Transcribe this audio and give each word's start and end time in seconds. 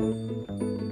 Música 0.00 0.89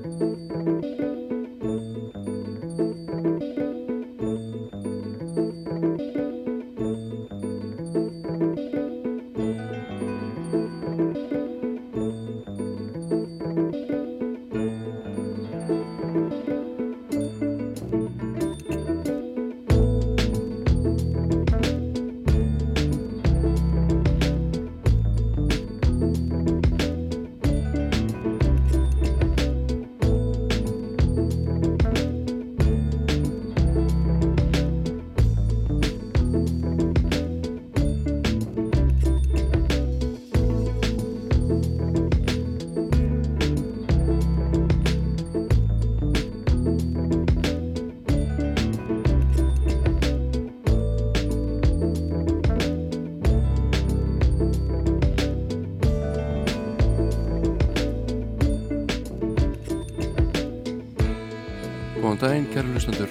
hlustendur. 62.78 63.10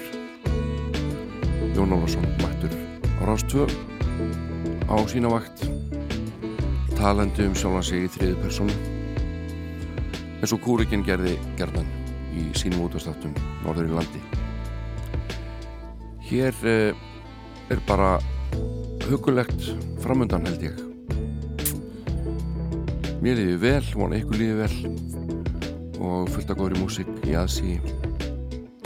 Jón 1.76 1.92
Ólafsson 1.92 2.24
mættur 2.40 2.72
á 3.20 3.24
Rástvö 3.28 3.68
á 4.88 4.96
sína 5.12 5.28
vakt. 5.28 5.68
Talandi 6.96 7.44
um 7.44 7.56
sjálfan 7.56 7.84
sig 7.84 8.08
í 8.08 8.08
þriðu 8.08 8.38
personu 8.42 8.74
eins 10.40 10.54
og 10.56 10.62
Kúrikinn 10.64 11.04
gerði 11.04 11.36
gerðan 11.60 11.90
í 12.32 12.48
sínum 12.56 12.86
útastáttum 12.86 13.36
norður 13.66 13.90
í 13.90 13.94
landi. 13.98 14.24
Hér 16.30 16.56
eh, 16.64 16.96
er 17.68 17.84
bara 17.90 18.16
hugulegt 19.10 19.68
framundan 20.00 20.48
held 20.48 20.64
ég. 20.64 20.80
Mér 23.20 23.36
lífi 23.42 23.60
vel, 23.68 23.86
vona 24.00 24.22
ykkur 24.22 24.40
lífi 24.40 24.58
vel 24.64 24.76
og 26.00 26.30
fullt 26.32 26.54
að 26.54 26.60
góðri 26.62 26.84
músik 26.86 27.16
í 27.28 27.36
aðsí 27.36 27.82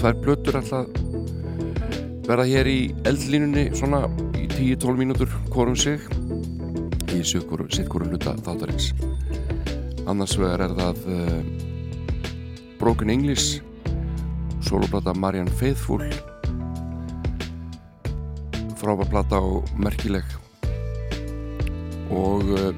tvær 0.01 0.15
blötur 0.17 0.55
alltaf 0.57 0.87
verða 2.25 2.45
hér 2.49 2.67
í 2.69 2.77
eldlínunni 3.05 3.67
svona 3.77 3.99
í 4.33 4.47
10-12 4.49 4.97
mínútur 4.97 5.33
hvorum 5.53 5.75
sig. 5.77 6.01
Í 7.13 7.19
sitt 7.21 7.45
hverju 7.45 8.07
hluta 8.07 8.33
þáttarins. 8.41 8.87
Annars 10.09 10.33
vegar 10.41 10.63
er 10.65 10.73
það 10.79 11.03
uh, 11.05 11.35
Broken 12.79 13.13
English 13.13 13.61
soloplata 14.65 15.13
Marianne 15.13 15.53
Faithfull. 15.59 16.07
Frábær 18.81 19.11
plata 19.11 19.37
og 19.37 19.69
merkileg. 19.77 20.25
Og 22.09 22.49
uh, 22.57 22.73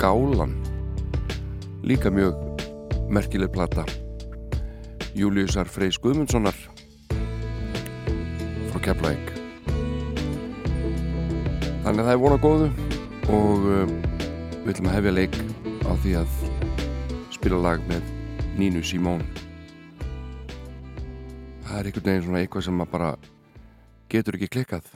Gálan 0.00 0.56
líka 1.84 2.08
mjög 2.08 2.40
merkileg 3.12 3.52
plata 3.52 3.84
Júliusar 5.16 5.64
Freys 5.64 5.96
Guðmundssonar 5.96 6.56
frá 8.68 8.80
Keflæk 8.84 9.30
þannig 11.86 12.02
að 12.02 12.04
það 12.04 12.12
er 12.12 12.20
vona 12.20 12.38
góðu 12.42 12.68
og 13.32 13.64
uh, 13.64 13.94
við 14.60 14.72
ætlum 14.74 14.90
að 14.90 14.96
hefja 14.98 15.14
leik 15.16 15.38
á 15.88 15.92
því 16.02 16.14
að 16.20 16.36
spila 17.38 17.62
lag 17.64 17.84
með 17.88 18.12
Nínu 18.60 18.82
Simón. 18.84 19.24
Það 21.64 21.78
er 21.78 21.88
einhvern 21.88 22.08
veginn 22.10 22.24
svona 22.26 22.42
eitthvað 22.42 22.66
sem 22.68 22.76
maður 22.76 22.92
bara 22.96 23.10
getur 24.12 24.36
ekki 24.36 24.52
klikkað. 24.52 24.90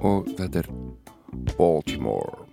Og 0.00 0.30
þetta 0.38 0.64
er 0.64 0.70
Baltimore 1.58 2.46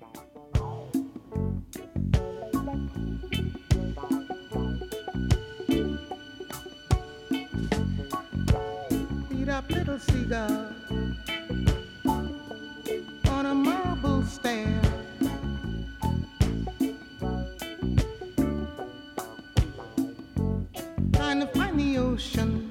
up 9.50 9.69
little 9.69 10.00
cigar 10.00 10.74
on 13.30 13.46
a 13.46 13.56
marble 13.56 14.22
stand. 14.24 14.85
Trying 21.13 21.40
to 21.40 21.47
find 21.53 21.80
the 21.80 21.97
ocean, 21.97 22.66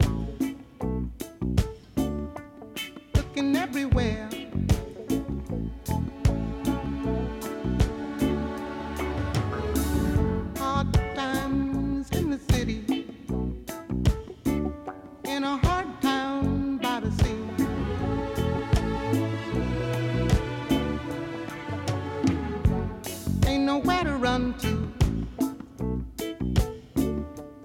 nowhere 23.77 24.05
to 24.05 24.17
run 24.17 24.55
to. 24.55 24.89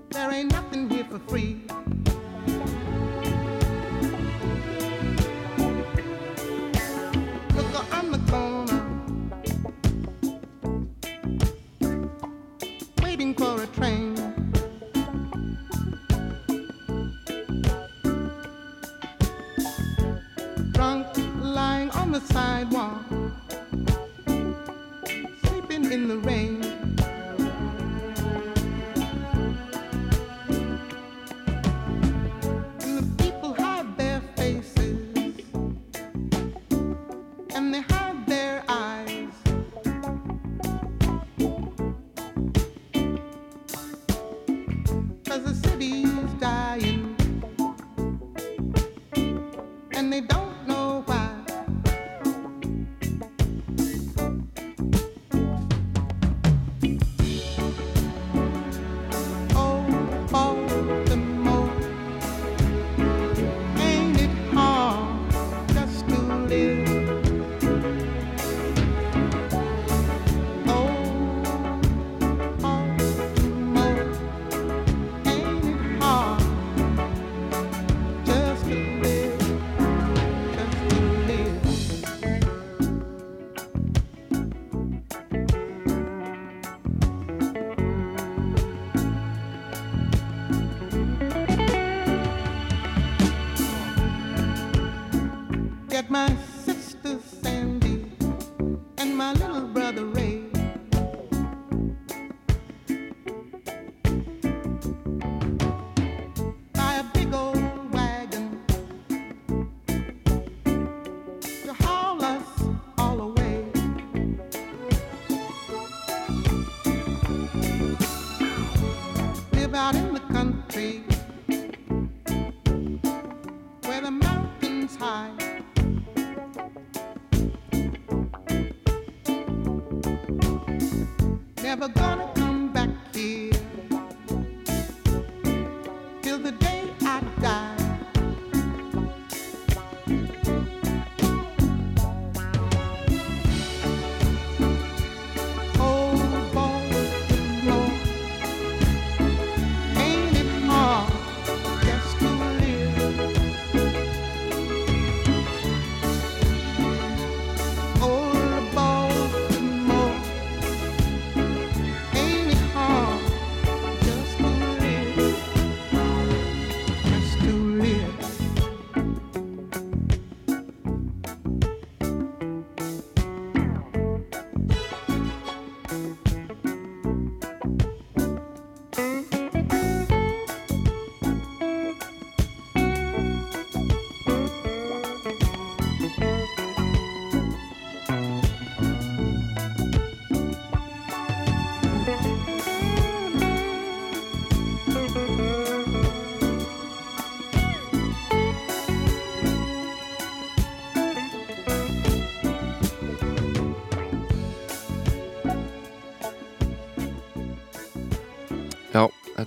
There 0.09 0.31
ain't 0.31 0.51
nothing 0.51 0.89
here 0.89 1.05
for 1.05 1.19
free. 1.19 1.61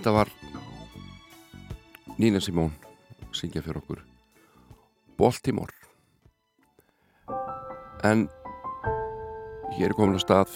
Þetta 0.05 0.19
var 0.19 0.29
Nína 2.21 2.37
Simón 2.37 2.75
syngja 3.33 3.63
fyrir 3.65 3.79
okkur. 3.79 4.03
Baltimore. 5.17 5.73
En 8.05 8.27
hér 9.73 9.89
er 9.89 9.95
komin 9.97 10.19
að 10.19 10.21
stað 10.21 10.51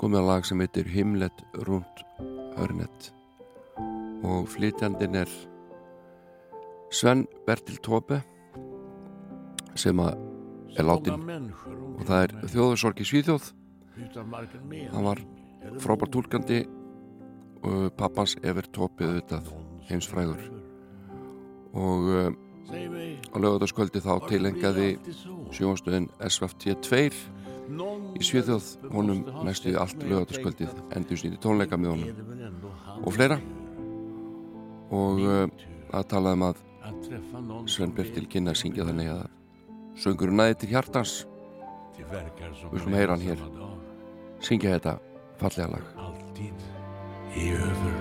komið 0.00 0.22
að 0.22 0.28
lag 0.30 0.48
sem 0.48 0.62
heitir 0.64 0.88
Himlet 0.88 1.42
rund 1.66 2.00
hörnet 2.56 3.10
og 4.24 4.48
flytjandinn 4.54 5.18
er 5.20 5.34
Sven 6.88 7.26
Bertil 7.44 7.76
Tópe 7.84 8.22
sem 9.76 10.00
að 10.00 10.16
er 10.78 10.88
látin 10.88 11.52
og 11.98 12.08
það 12.08 12.22
er 12.22 12.34
þjóðursorg 12.54 13.04
í 13.04 13.08
Svíþjóð. 13.12 13.52
Hann 14.08 15.10
var 15.10 15.20
frábær 15.84 16.14
túlkandi 16.16 16.62
og 17.64 17.92
pappans 17.98 18.36
Ever 18.42 18.66
Tópi 18.74 19.06
auðvitað 19.06 19.50
heimsfrægur. 19.88 20.42
Og 21.74 22.08
uh, 22.12 22.30
á 23.32 23.36
lögataskvöldi 23.40 24.02
þá 24.04 24.12
tilengaði 24.28 24.88
sjónastöðin 25.54 26.08
SFT 26.28 26.76
2 26.84 27.02
í 28.14 28.24
Svíþjóð. 28.24 28.70
Honum 28.94 29.24
næstu 29.46 29.72
í 29.72 29.78
allt 29.80 30.02
lögataskvöldið 30.04 30.74
endur 30.96 31.20
snýtti 31.20 31.40
tónleika 31.42 31.80
með 31.80 31.96
honum 31.96 33.02
og 33.02 33.16
fleira. 33.16 33.40
Og 34.94 35.24
uh, 35.24 35.46
að 35.94 36.08
talaði 36.12 36.40
um 36.40 36.48
að 36.50 36.62
Sven 37.70 37.94
Bertil 37.96 38.26
kynna 38.30 38.52
að 38.52 38.60
syngja 38.60 38.86
þannig 38.88 39.10
að 39.14 39.24
söngurinn 40.04 40.40
næði 40.40 40.60
til 40.60 40.72
hjartans. 40.74 41.16
Við 41.94 42.80
skulum 42.80 42.98
heyra 42.98 43.16
hann 43.16 43.24
hér. 43.24 43.48
syngja 44.44 44.76
þetta 44.76 44.98
fallega 45.40 45.72
lag 45.76 46.63
är 47.36 47.54
över. 47.54 47.94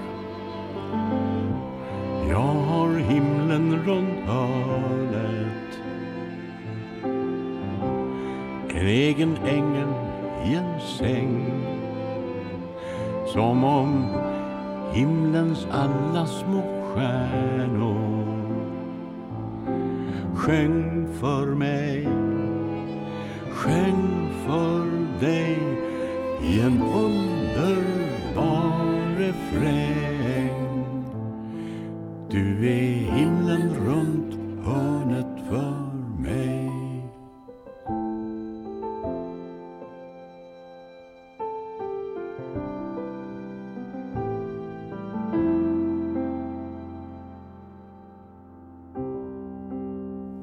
Jag 2.30 2.54
har 2.54 2.98
himlen 2.98 3.84
runt 3.86 4.20
hörnet. 4.26 5.80
En 8.70 8.88
egen 8.88 9.38
ängel 9.38 9.94
i 10.46 10.56
en 10.56 10.82
säng. 10.98 11.64
Som 13.34 13.64
om 13.64 14.06
himlens 14.94 15.68
alla 15.72 16.26
små 16.26 16.64
stjärnor 16.84 18.24
Sjöng 20.36 21.08
för 21.20 21.46
mig 21.46 22.08
Sjöng 23.52 24.30
för 24.46 24.86
dig 25.26 25.58
i 26.42 26.62
en 26.62 26.82
underbar 26.82 28.14
refräng. 29.18 30.94
Du 32.30 32.69
är 32.69 33.12
himlen 33.12 33.74
runt 33.75 34.65
hörnet 34.65 35.48
för 35.50 35.74
mig. 36.21 36.69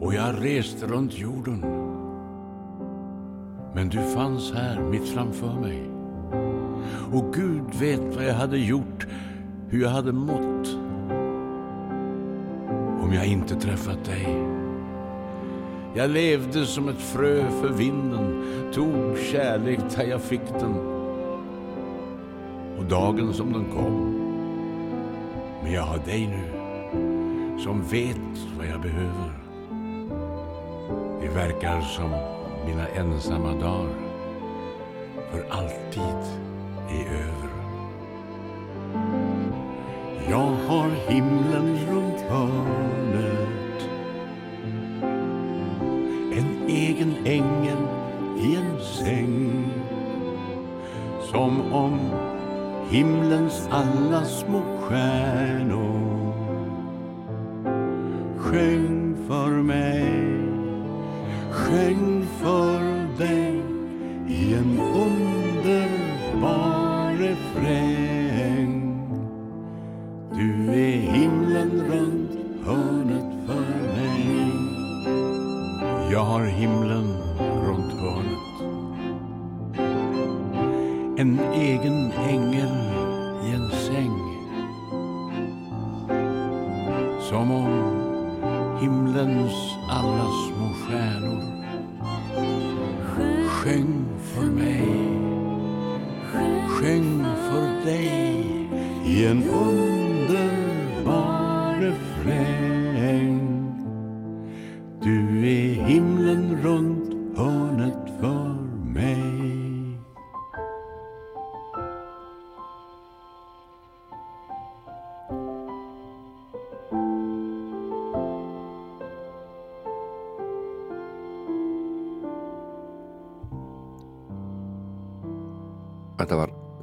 Och 0.00 0.14
jag 0.14 0.44
reste 0.44 0.86
runt 0.86 1.18
jorden. 1.18 1.60
Men 3.74 3.88
du 3.88 3.98
fanns 4.14 4.52
här 4.52 4.80
mitt 4.80 5.08
framför 5.08 5.60
mig. 5.60 5.89
Och 7.12 7.34
Gud 7.34 7.74
vet 7.80 8.16
vad 8.16 8.24
jag 8.24 8.34
hade 8.34 8.58
gjort 8.58 9.06
Hur 9.68 9.82
jag 9.82 9.90
hade 9.90 10.12
mått. 10.12 10.68
Om 13.02 13.10
jag 13.12 13.26
inte 13.26 13.54
träffat 13.54 14.04
dig. 14.04 14.28
Jag 15.94 16.10
levde 16.10 16.66
som 16.66 16.88
ett 16.88 17.00
frö 17.00 17.50
för 17.50 17.68
vinden 17.68 18.44
Tog 18.72 19.18
kärlek 19.18 19.80
där 19.96 20.04
jag 20.04 20.20
fick 20.20 20.48
den. 20.60 20.74
Och 22.78 22.84
dagen 22.84 23.32
som 23.32 23.52
den 23.52 23.64
kom. 23.64 24.16
Men 25.62 25.72
jag 25.72 25.82
har 25.82 25.98
dig 25.98 26.26
nu 26.26 26.44
Som 27.58 27.82
vet 27.82 28.56
vad 28.58 28.66
jag 28.66 28.80
behöver. 28.80 29.40
Det 31.20 31.28
verkar 31.28 31.80
som 31.80 32.10
mina 32.66 32.88
ensamma 32.88 33.52
dagar 33.52 34.10
för 35.30 35.44
alltid 35.50 36.49
är 36.90 37.06
över. 37.14 37.50
Jag 40.30 40.52
har 40.68 40.90
himlen 41.08 41.78
runt 41.90 42.20
hörnet 42.20 43.88
En 46.32 46.68
egen 46.68 47.14
ängel 47.24 47.78
i 48.38 48.56
en 48.56 48.80
säng 48.80 49.64
Som 51.30 51.72
om 51.72 51.98
himlens 52.90 53.68
alla 53.70 54.24
små 54.24 54.62
stjärnor 54.80 56.32
Sjöng 58.38 59.16
för 59.28 59.50
mig 59.50 60.30
sjöng 61.50 62.26
för 62.42 62.69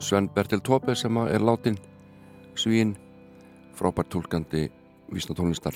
Sven 0.08 0.30
Bertil 0.32 0.62
Tópe 0.64 0.94
sem 0.96 1.18
er 1.28 1.44
látin 1.44 1.76
svíin 2.56 2.94
frábært 3.76 4.08
tólkandi 4.14 4.70
vísna 5.12 5.36
tónlistar 5.36 5.76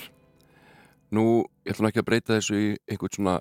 Nú, 1.12 1.44
ég 1.68 1.74
ætlum 1.74 1.90
ekki 1.90 2.00
að 2.00 2.08
breyta 2.08 2.38
þessu 2.38 2.56
í 2.56 2.70
einhvern 2.88 3.12
svona 3.18 3.34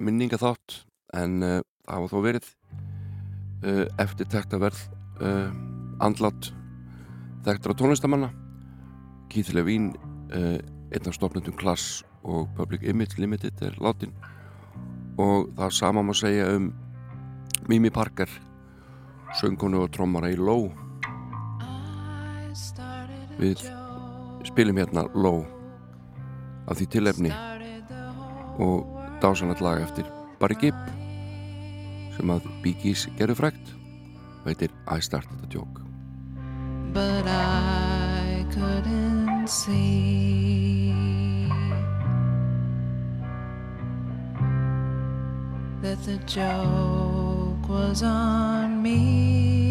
minningaþátt 0.00 0.78
en 1.20 1.44
uh, 1.44 1.58
það 1.84 1.98
hafa 1.98 2.08
þó 2.14 2.24
verið 2.24 2.48
uh, 2.48 3.84
eftirtektaverð 4.00 4.80
uh, 5.20 5.52
andlat 6.00 6.50
þekktra 7.44 7.76
tónlistamanna 7.76 8.32
Keith 9.28 9.52
Levine 9.52 9.92
einn 10.32 11.08
af 11.12 11.16
stofnendum 11.20 11.60
Klass 11.60 12.06
og 12.24 12.48
Public 12.56 12.88
Image 12.88 13.20
Limited 13.20 13.60
er 13.68 13.76
látin 13.84 14.16
og 15.20 15.52
það 15.60 15.80
sama 15.84 16.00
má 16.00 16.16
segja 16.16 16.54
um 16.56 16.72
Mimi 17.68 17.92
Parker 17.92 18.32
söngkonu 19.36 19.82
og 19.84 19.92
trommara 19.92 20.32
í 20.32 20.38
Low 20.40 20.70
við 23.38 23.62
spilum 24.48 24.80
hérna 24.80 25.04
Low 25.14 25.44
af 26.68 26.78
því 26.78 26.86
tilefni 26.96 27.32
og 28.58 28.86
dásanat 29.22 29.60
lag 29.64 29.82
eftir 29.82 30.08
Barry 30.40 30.56
Gibb 30.60 30.78
sem 32.16 32.30
að 32.34 32.48
gerðu 33.18 33.36
frægt 33.38 33.74
og 34.42 34.48
heitir 34.50 34.72
I 34.90 35.00
Started 35.00 35.44
a 35.44 35.48
Joke. 35.50 35.82
But 36.92 37.26
I 37.26 38.44
couldn't 38.50 39.46
see 39.46 40.94
that 45.82 46.02
the 46.04 46.18
joke 46.26 47.68
was 47.68 48.02
on 48.02 48.67
me. 48.82 49.67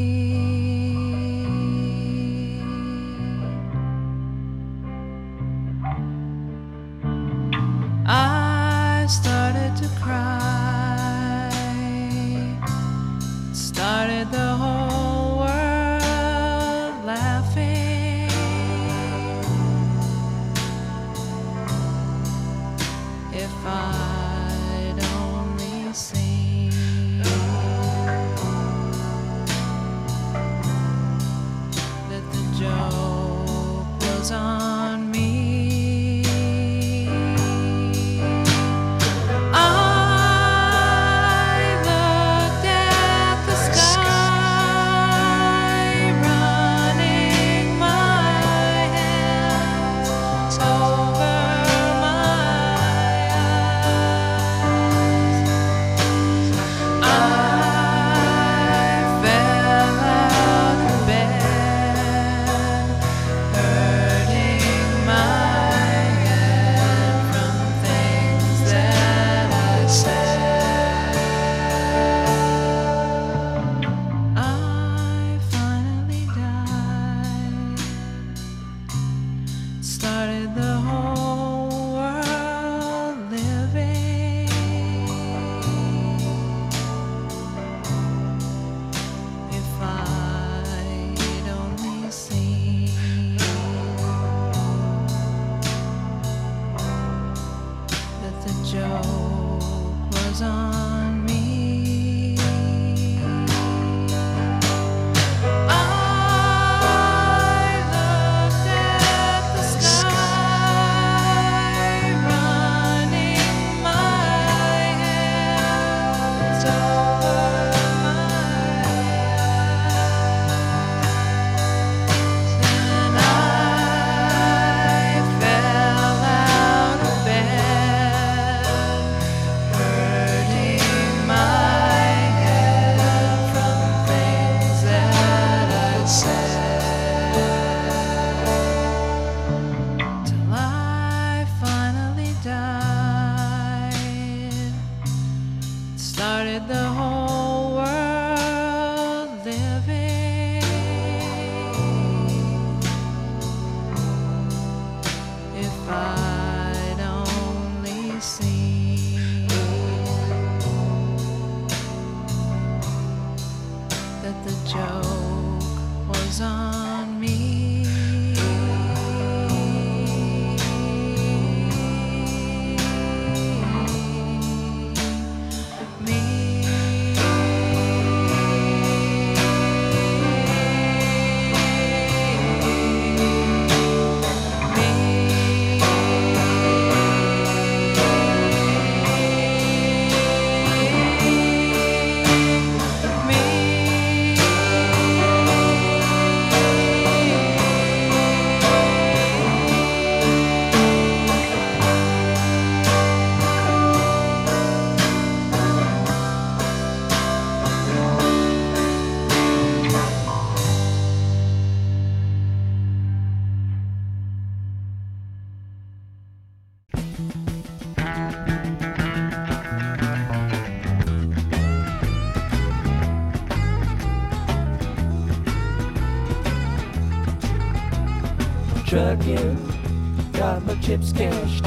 chips, 230.87 231.11
cash, 231.11 231.66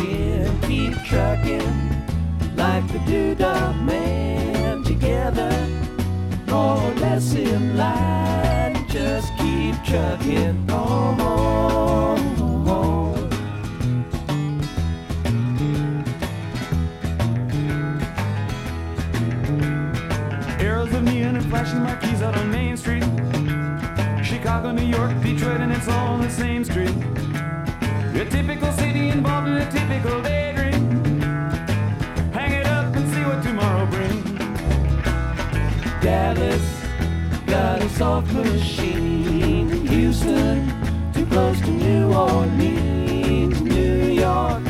soft 38.00 38.32
machine. 38.32 39.86
Houston, 39.88 41.12
too 41.12 41.26
close 41.26 41.60
to 41.60 41.70
New 41.70 42.10
Orleans. 42.14 43.60
New 43.60 44.04
York 44.24 44.62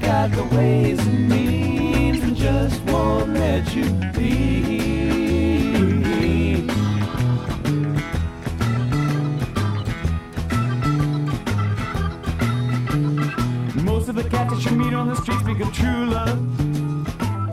got 0.00 0.30
the 0.30 0.44
ways 0.56 0.98
and 1.06 1.28
means 1.28 2.22
and 2.22 2.34
just 2.34 2.82
won't 2.84 3.34
let 3.34 3.74
you 3.76 3.84
be. 4.16 4.78
Most 13.82 14.08
of 14.08 14.14
the 14.14 14.24
cats 14.30 14.54
that 14.54 14.64
you 14.64 14.76
meet 14.78 14.94
on 14.94 15.08
the 15.08 15.16
streets 15.16 15.42
speak 15.42 15.60
of 15.60 15.70
true 15.74 16.06
love. 16.06 16.40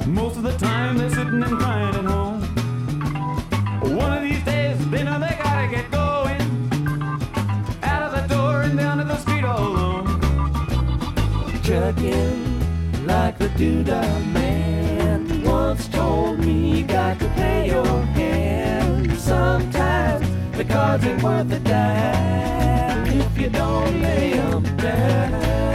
Most 0.08 0.38
of 0.38 0.44
the 0.44 0.58
time 0.58 0.98
they're 0.98 1.10
sitting 1.10 1.44
and 1.44 1.60
Like 13.58 13.86
the 13.86 14.02
man 14.34 15.44
once 15.44 15.88
told 15.88 16.40
me 16.40 16.80
you 16.80 16.84
got 16.86 17.18
to 17.20 17.30
play 17.30 17.68
your 17.68 17.86
hand. 17.86 19.18
Sometimes 19.18 20.28
the 20.58 20.66
cards 20.66 21.06
ain't 21.06 21.24
worth 21.24 21.54
a 21.54 21.60
dime 21.60 23.08
if 23.08 23.38
you 23.38 23.50
don't 23.50 24.02
lay 24.02 24.34
'em 24.34 24.62
down. 24.76 25.75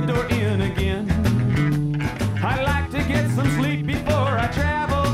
The 0.00 0.12
door 0.12 0.24
in 0.26 0.60
again. 0.62 2.00
I'd 2.42 2.62
like 2.64 2.90
to 2.92 3.02
get 3.08 3.30
some 3.30 3.48
sleep 3.58 3.86
before 3.86 4.38
I 4.38 4.46
travel. 4.48 5.04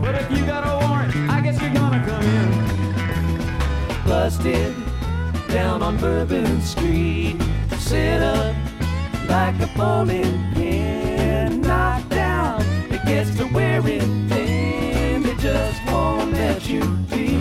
But 0.00 0.14
if 0.14 0.30
you 0.30 0.44
got 0.44 0.64
a 0.66 0.86
warrant, 0.86 1.14
I 1.30 1.40
guess 1.40 1.60
you're 1.60 1.72
gonna 1.72 2.04
come 2.04 2.22
in. 2.22 4.04
busted 4.04 4.74
down 5.48 5.82
on 5.82 5.96
Bourbon 5.96 6.60
Street. 6.60 7.36
Sit 7.78 8.22
up 8.22 8.54
like 9.28 9.58
a 9.60 9.70
bowling 9.76 10.52
pin, 10.54 11.60
knocked 11.62 12.10
down. 12.10 12.62
It 12.90 13.04
gets 13.06 13.36
to 13.36 13.44
wearing 13.52 14.28
thin. 14.28 15.22
They 15.22 15.34
just 15.36 15.80
won't 15.86 16.32
let 16.32 16.68
you 16.68 16.84
be. 17.10 17.37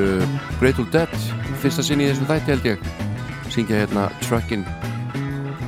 uh, 0.00 0.38
Grateful 0.60 0.86
Dead 0.92 1.12
fyrsta 1.62 1.84
sinni 1.84 2.06
í 2.06 2.12
þessum 2.12 2.28
þætti 2.30 2.52
held 2.54 2.68
ég. 2.70 2.88
Syngja 3.52 3.82
hérna 3.82 4.06
Truckin. 4.24 4.64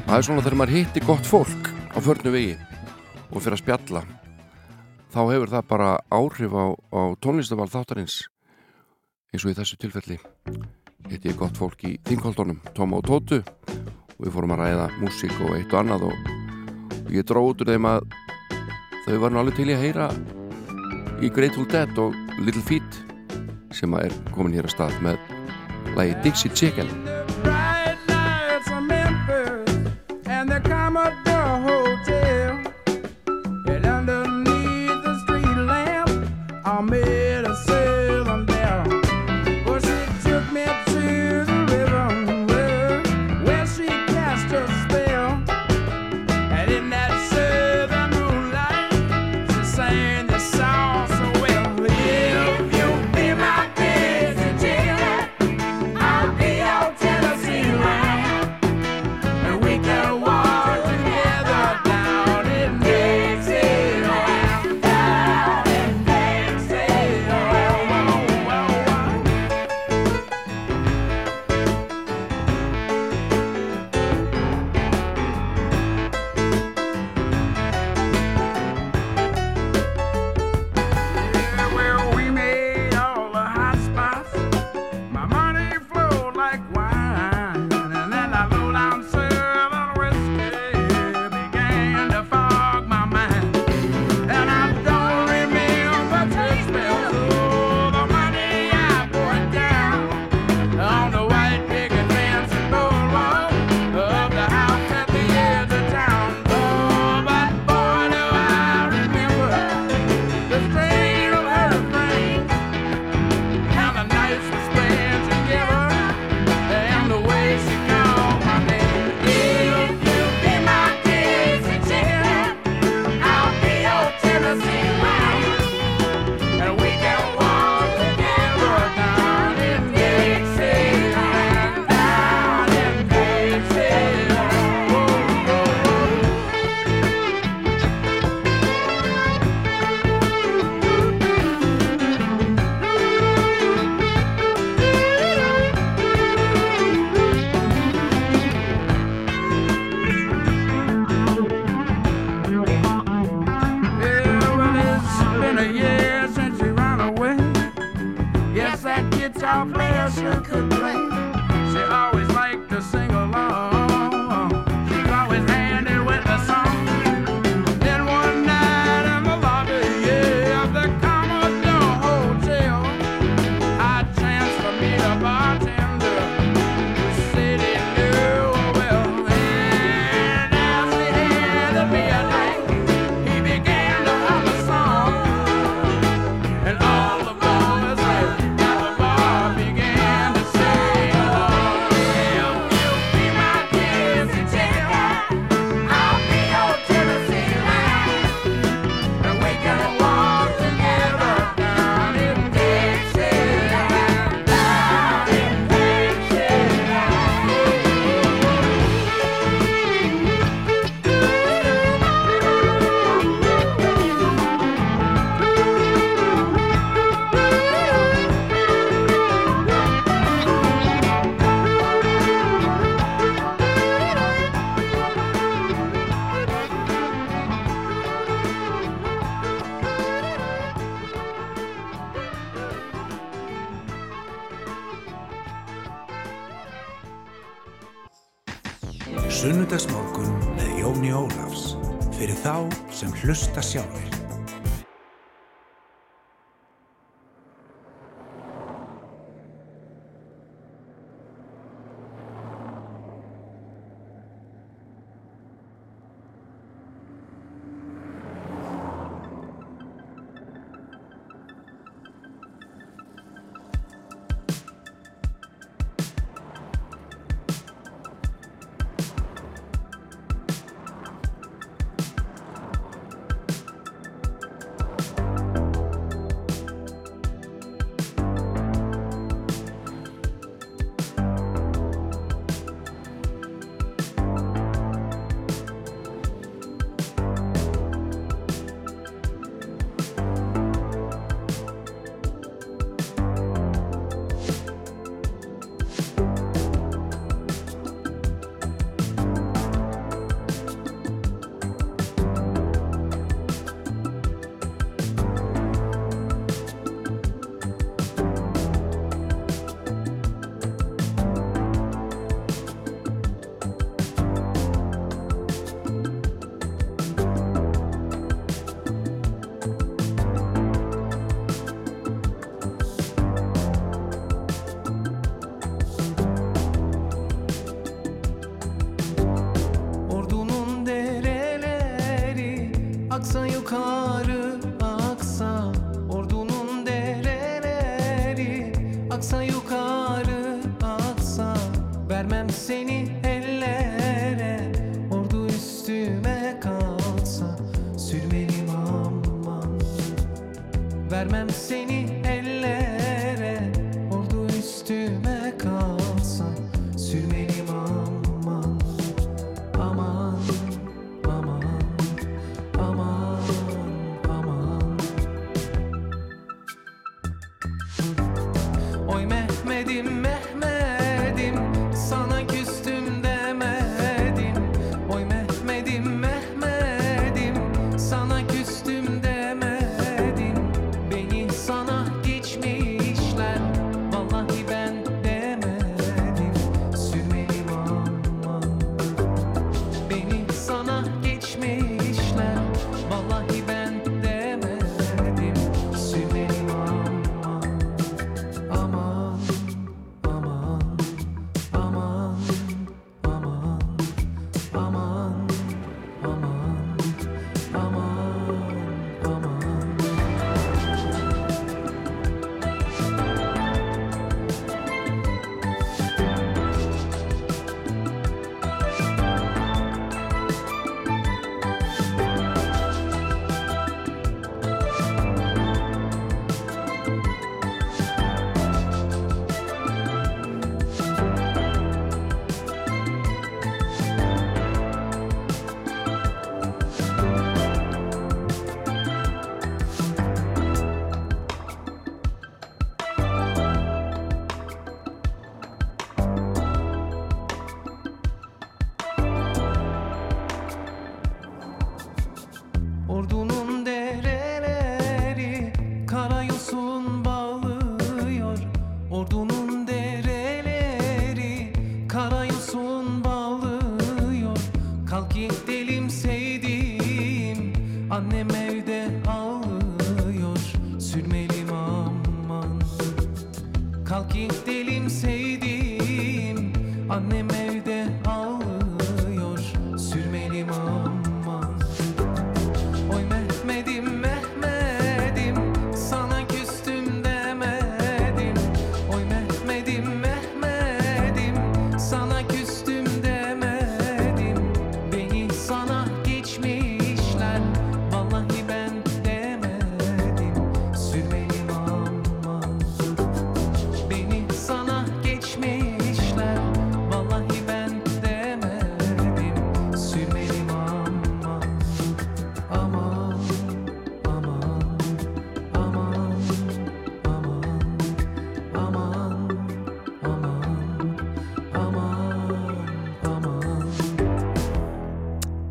Það 0.08 0.16
er 0.16 0.26
svona 0.26 0.44
þegar 0.44 0.58
maður 0.60 0.76
hitti 0.76 1.04
gott 1.04 1.28
fólk 1.28 1.70
á 1.92 1.98
förnu 2.04 2.32
vegi 2.34 2.56
og 3.28 3.42
fyrir 3.42 3.58
að 3.58 3.62
spjalla 3.62 4.02
þá 5.12 5.20
hefur 5.32 5.52
það 5.52 5.68
bara 5.70 5.90
áhrif 6.12 6.54
á, 6.56 6.66
á 6.72 7.02
tónlistafál 7.20 7.70
þáttarins. 7.72 8.20
Eins 9.32 9.44
og 9.44 9.52
í 9.52 9.56
þessu 9.58 9.78
tilfelli 9.80 10.18
hitti 11.08 11.30
ég 11.30 11.38
gott 11.38 11.56
fólk 11.56 11.84
í 11.88 11.96
Þingholdunum 12.08 12.60
Tóma 12.76 13.00
og 13.00 13.06
Tótu 13.08 13.40
og 13.40 14.22
við 14.24 14.32
fórum 14.34 14.54
að 14.56 14.64
ræða 14.64 14.86
músík 15.00 15.34
og 15.44 15.54
eitt 15.56 15.72
og 15.72 15.80
annað 15.82 16.08
og, 16.10 16.32
og 17.04 17.12
ég 17.14 17.26
dróð 17.28 17.52
út 17.52 17.64
úr 17.64 17.72
þeim 17.72 17.88
að 17.88 18.08
þau 19.06 19.18
var 19.22 19.32
nú 19.32 19.42
alveg 19.42 19.60
til 19.60 19.68
í 19.70 19.76
að 19.76 19.84
heyra 19.86 20.08
í 21.24 21.30
Grateful 21.34 21.68
Dead 21.70 22.00
og 22.02 22.16
Little 22.42 22.64
Feet 22.66 23.07
sem 23.74 23.94
er 23.98 24.14
komin 24.34 24.54
hér 24.56 24.68
að 24.68 24.74
stað 24.76 24.98
með 25.04 25.18
lægi 25.96 26.16
Dixie 26.24 26.52
Chicken. 26.54 26.90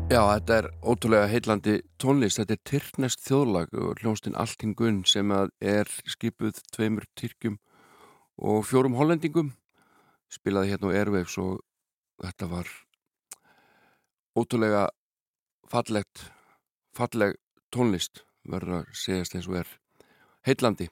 Já, 0.08 0.22
þetta 0.24 0.54
er 0.56 0.66
ótrúlega 0.88 1.26
heillandi 1.28 1.72
tónlist. 2.00 2.38
Þetta 2.40 2.54
er 2.54 2.60
Tyrknest 2.64 3.26
þjóðlag 3.26 3.74
og 3.76 3.98
hljónstinn 4.00 4.36
Alltingun 4.40 5.02
sem 5.04 5.28
er 5.60 5.90
skipuð 6.08 6.62
tveimur 6.72 7.04
Tyrkjum 7.12 7.58
og 8.40 8.62
fjórum 8.64 8.94
Hollendingum. 8.96 9.50
Spilaði 10.32 10.70
hérna 10.72 10.88
á 10.88 10.96
Airwaves 10.96 11.34
og 11.42 11.58
þetta 12.24 12.48
var 12.48 12.70
ótrúlega 14.32 14.86
fallegt, 15.68 16.22
falleg 16.96 17.36
tónlist 17.68 18.22
verður 18.48 18.78
að 18.78 18.94
segjast 18.96 19.36
eins 19.36 19.48
og 19.50 19.58
er 19.60 19.74
heillandi. 20.48 20.86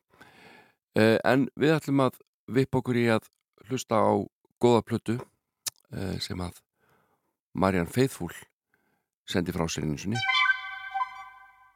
Eh, 0.93 1.17
en 1.25 1.47
við 1.57 1.73
ætlum 1.79 2.05
að 2.05 2.21
vipp 2.53 2.77
okkur 2.83 3.01
í 3.01 3.07
að 3.17 3.33
hlusta 3.71 3.97
á 3.97 4.13
góða 4.61 4.85
plötu 4.85 5.17
eh, 5.17 6.21
sem 6.21 6.45
að 6.45 6.61
Marjan 7.57 7.89
Feithfúl 7.89 8.35
sendi 9.27 9.53
frá 9.53 9.67
sér 9.69 9.85
eins 9.85 10.07
og 10.07 10.15
ný 10.15 10.19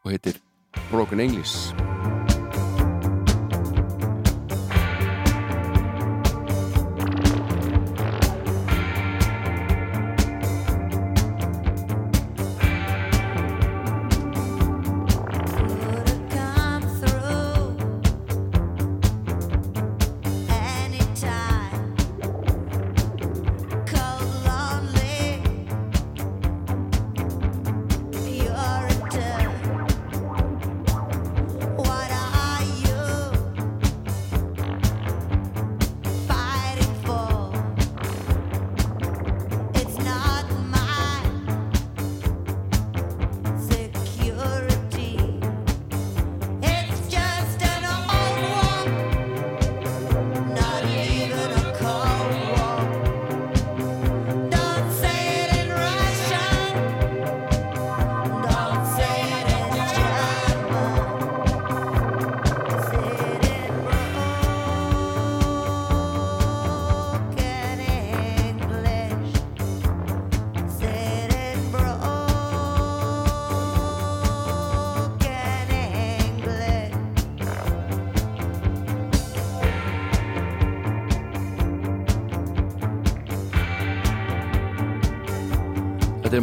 og 0.04 0.10
heitir 0.14 0.38
Broken 0.90 1.20
English. 1.20 1.74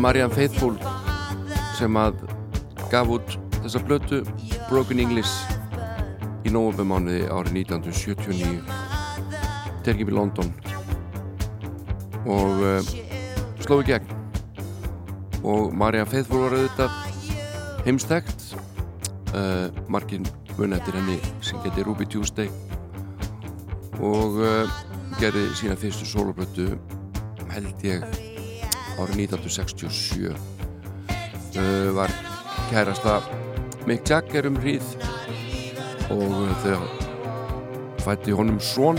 Marianne 0.08 0.32
Faithfull 0.32 0.78
sem 1.76 1.98
að 2.00 2.22
gaf 2.88 3.10
út 3.12 3.34
þessa 3.58 3.80
blötu 3.84 4.22
Broken 4.70 5.02
English 5.04 5.34
í 6.48 6.52
nógumbemániði 6.56 7.26
árið 7.28 7.58
1979 7.65 8.62
tergjum 9.84 10.08
í 10.08 10.15
London. 10.15 10.54
Og 12.24 12.63
uh, 12.63 12.80
sló 13.65 13.82
í 13.84 13.88
gegn. 13.89 14.08
Og 15.43 15.76
Marianne 15.76 16.08
Faithfull 16.08 16.46
var 16.46 16.56
auðvitað 16.56 17.84
heimstækt. 17.89 18.46
Eh, 19.34 19.41
uh, 19.41 19.67
margin 19.91 20.24
munættir 20.56 20.96
henni 20.96 21.20
sem 21.43 21.60
geti 21.65 21.84
Ruby 21.84 22.08
Tuesday. 22.08 22.48
Og 24.00 24.39
uh, 24.39 24.80
gerði 25.20 25.50
sína 25.60 25.76
fyrstu 25.76 26.08
soloplötu 26.08 26.70
held 27.52 27.84
ég 27.84 28.27
árið 28.98 29.30
1967 29.30 30.32
uh, 30.34 31.90
var 31.94 32.12
kærasta 32.72 33.20
Mick 33.86 34.10
Jagger 34.10 34.48
um 34.50 34.58
hríð 34.58 34.88
og 36.14 36.34
uh, 36.42 36.56
þau 36.64 36.82
fætti 38.02 38.34
honum 38.34 38.58
svon 38.64 38.98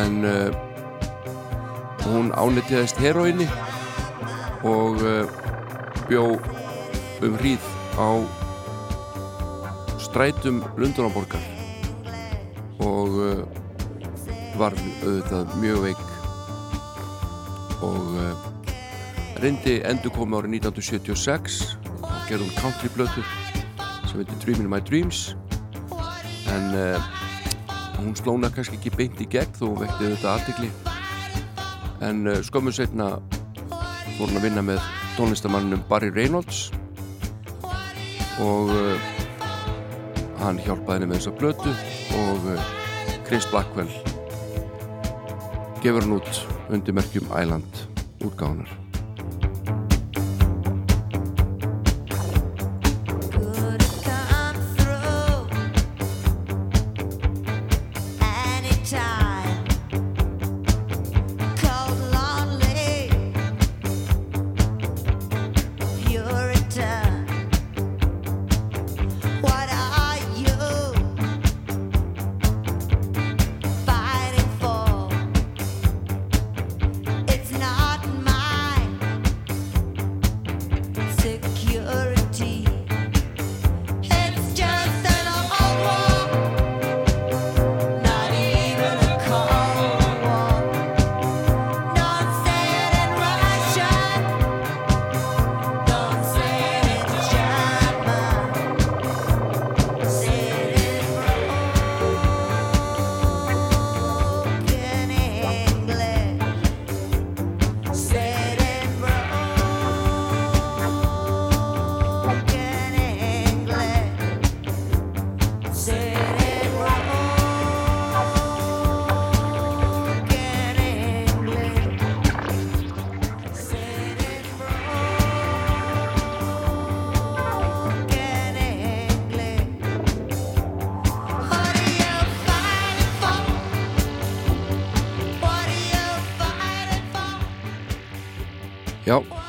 en 0.00 0.24
uh, 0.24 0.48
hún 2.06 2.32
ánettiðist 2.32 3.00
heroinni 3.04 3.48
og 4.64 5.04
uh, 5.04 5.28
bjó 6.08 6.24
um 7.26 7.38
hríð 7.42 7.70
á 8.00 8.08
strætum 10.08 10.62
Lundunarborgar 10.80 11.44
og 12.80 13.18
var 14.56 14.72
auðvitað 14.78 15.56
mjög 15.60 15.82
veik 15.82 16.17
og 17.88 18.14
uh, 18.20 18.32
reyndi 19.42 19.78
endur 19.86 20.12
komið 20.14 20.42
árið 20.42 20.56
1976 20.58 21.58
og 22.02 22.16
gerði 22.28 22.46
um 22.46 22.54
country 22.58 22.90
blötu 22.92 23.24
sem 24.08 24.20
heitir 24.20 24.40
Dreamin' 24.42 24.70
My 24.70 24.80
Dreams. 24.84 25.36
En 26.52 26.72
uh, 26.76 27.08
hún 27.98 28.16
slóna 28.18 28.50
kannski 28.54 28.78
ekki 28.78 28.94
beint 28.96 29.20
í 29.22 29.28
gegn 29.30 29.54
þó 29.56 29.64
hún 29.70 29.82
vekti 29.82 30.08
auðvitað 30.08 30.32
aðtikli 30.34 30.70
en 32.08 32.26
uh, 32.30 32.40
skömmu 32.46 32.74
setna 32.74 33.14
fór 34.16 34.26
hún 34.26 34.40
að 34.40 34.48
vinna 34.48 34.64
með 34.64 34.82
tónlistamannum 35.18 35.84
Barry 35.90 36.12
Reynolds. 36.14 36.68
Og 38.38 38.70
hann 40.38 40.60
hjálpaði 40.62 41.00
henni 41.00 41.08
með 41.10 41.18
þessa 41.18 41.32
blötu 41.40 41.72
og 42.20 42.46
Chris 43.26 43.48
Blackwell 43.50 43.90
gefur 45.82 46.06
hann 46.06 46.14
út 46.20 46.57
undir 46.68 46.94
merkjum 46.94 47.32
Island 47.32 47.86
útgáðunar 48.24 48.87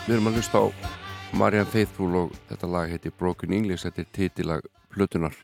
við 0.10 0.16
erum 0.16 0.28
að 0.32 0.38
hlusta 0.40 0.58
á 0.58 0.66
Marianne 1.38 1.70
Faithfull 1.70 2.16
og 2.18 2.32
þetta 2.50 2.68
lag 2.74 2.90
heitir 2.90 3.12
Broken 3.14 3.52
English, 3.54 3.86
þetta 3.86 4.02
er 4.02 4.08
titilag 4.16 4.64
plötunar 4.90 5.36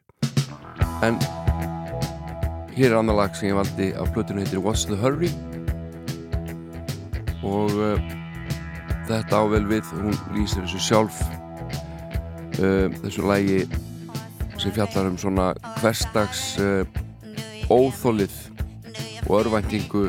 en 1.05 1.19
hér 2.73 2.87
er 2.87 2.95
annar 2.97 3.19
lag 3.19 3.35
sem 3.37 3.51
ég 3.51 3.59
valdi 3.59 3.91
af 3.93 4.09
plötunu 4.15 4.41
heitir 4.41 4.63
What's 4.65 4.87
the 4.89 4.97
Hurry? 4.97 5.29
Og 7.45 7.69
uh, 7.77 8.01
þetta 9.05 9.37
ável 9.37 9.69
við, 9.69 9.85
hún 10.01 10.17
lýsir 10.33 10.65
þessu 10.65 10.81
sjálf 10.81 11.21
uh, 12.57 12.89
þessu 13.03 13.29
lagi 13.29 13.61
sem 14.57 14.73
fjallar 14.73 15.11
um 15.11 15.19
svona 15.21 15.51
hverstags 15.77 16.55
uh, 16.57 16.81
óþólið 17.69 18.33
og 19.27 19.43
örvæntingu 19.43 20.07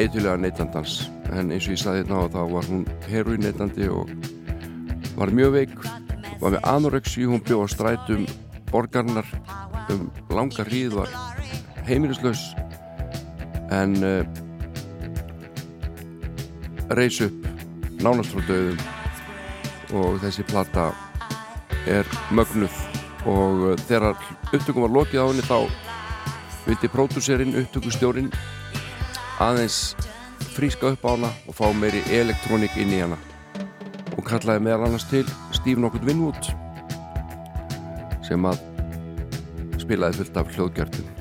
eitthulega 0.00 0.40
neytandans 0.40 1.02
en 1.34 1.50
eins 1.50 1.66
og 1.66 1.74
ég 1.74 1.82
saði 1.82 2.02
hérna 2.02 2.22
á 2.22 2.24
þá 2.30 2.40
var 2.52 2.68
hún 2.70 2.84
heroin 3.10 3.42
neytandi 3.42 3.88
og 3.90 4.10
var 5.18 5.32
mjög 5.34 5.54
veik 5.54 5.74
var 6.40 6.54
með 6.54 6.66
anorexi, 6.68 7.26
hún 7.26 7.42
bjóð 7.42 7.66
á 7.66 7.68
strætum 7.72 8.26
borgarnar 8.70 9.26
um 9.90 10.08
langa 10.30 10.66
hríð 10.66 10.98
var 10.98 11.10
heimilislaus 11.88 12.42
en 13.74 13.96
uh, 14.04 14.22
reys 16.94 17.20
upp 17.24 17.48
nánast 18.02 18.34
frá 18.34 18.44
döðum 18.48 18.80
og 19.94 20.18
þessi 20.22 20.46
plata 20.48 20.90
er 21.90 22.08
mögnuð 22.34 22.78
og 23.26 23.68
uh, 23.72 23.76
þegar 23.88 24.14
upptökum 24.52 24.86
var 24.86 24.96
lokið 25.00 25.22
á 25.22 25.26
henni 25.28 25.46
þá 25.46 25.58
vildi 26.64 26.88
pródúserinn, 26.88 27.56
upptökustjórin 27.60 28.30
aðeins 29.42 29.94
fríska 30.54 30.92
upp 30.94 31.04
á 31.06 31.10
hana 31.14 31.30
og 31.48 31.56
fá 31.58 31.66
meiri 31.74 32.02
elektrónik 32.14 32.76
inn 32.78 32.94
í 32.94 33.00
hana. 33.02 33.18
Og 34.14 34.22
kallaði 34.26 34.62
meðal 34.66 34.86
annars 34.88 35.08
til 35.10 35.26
Steve 35.56 35.82
Nokkurt 35.82 36.06
Winwood 36.06 36.52
sem 38.24 38.46
að 38.48 38.62
spilaði 39.82 40.22
fullt 40.22 40.40
af 40.40 40.54
hljóðgjörnum 40.54 41.13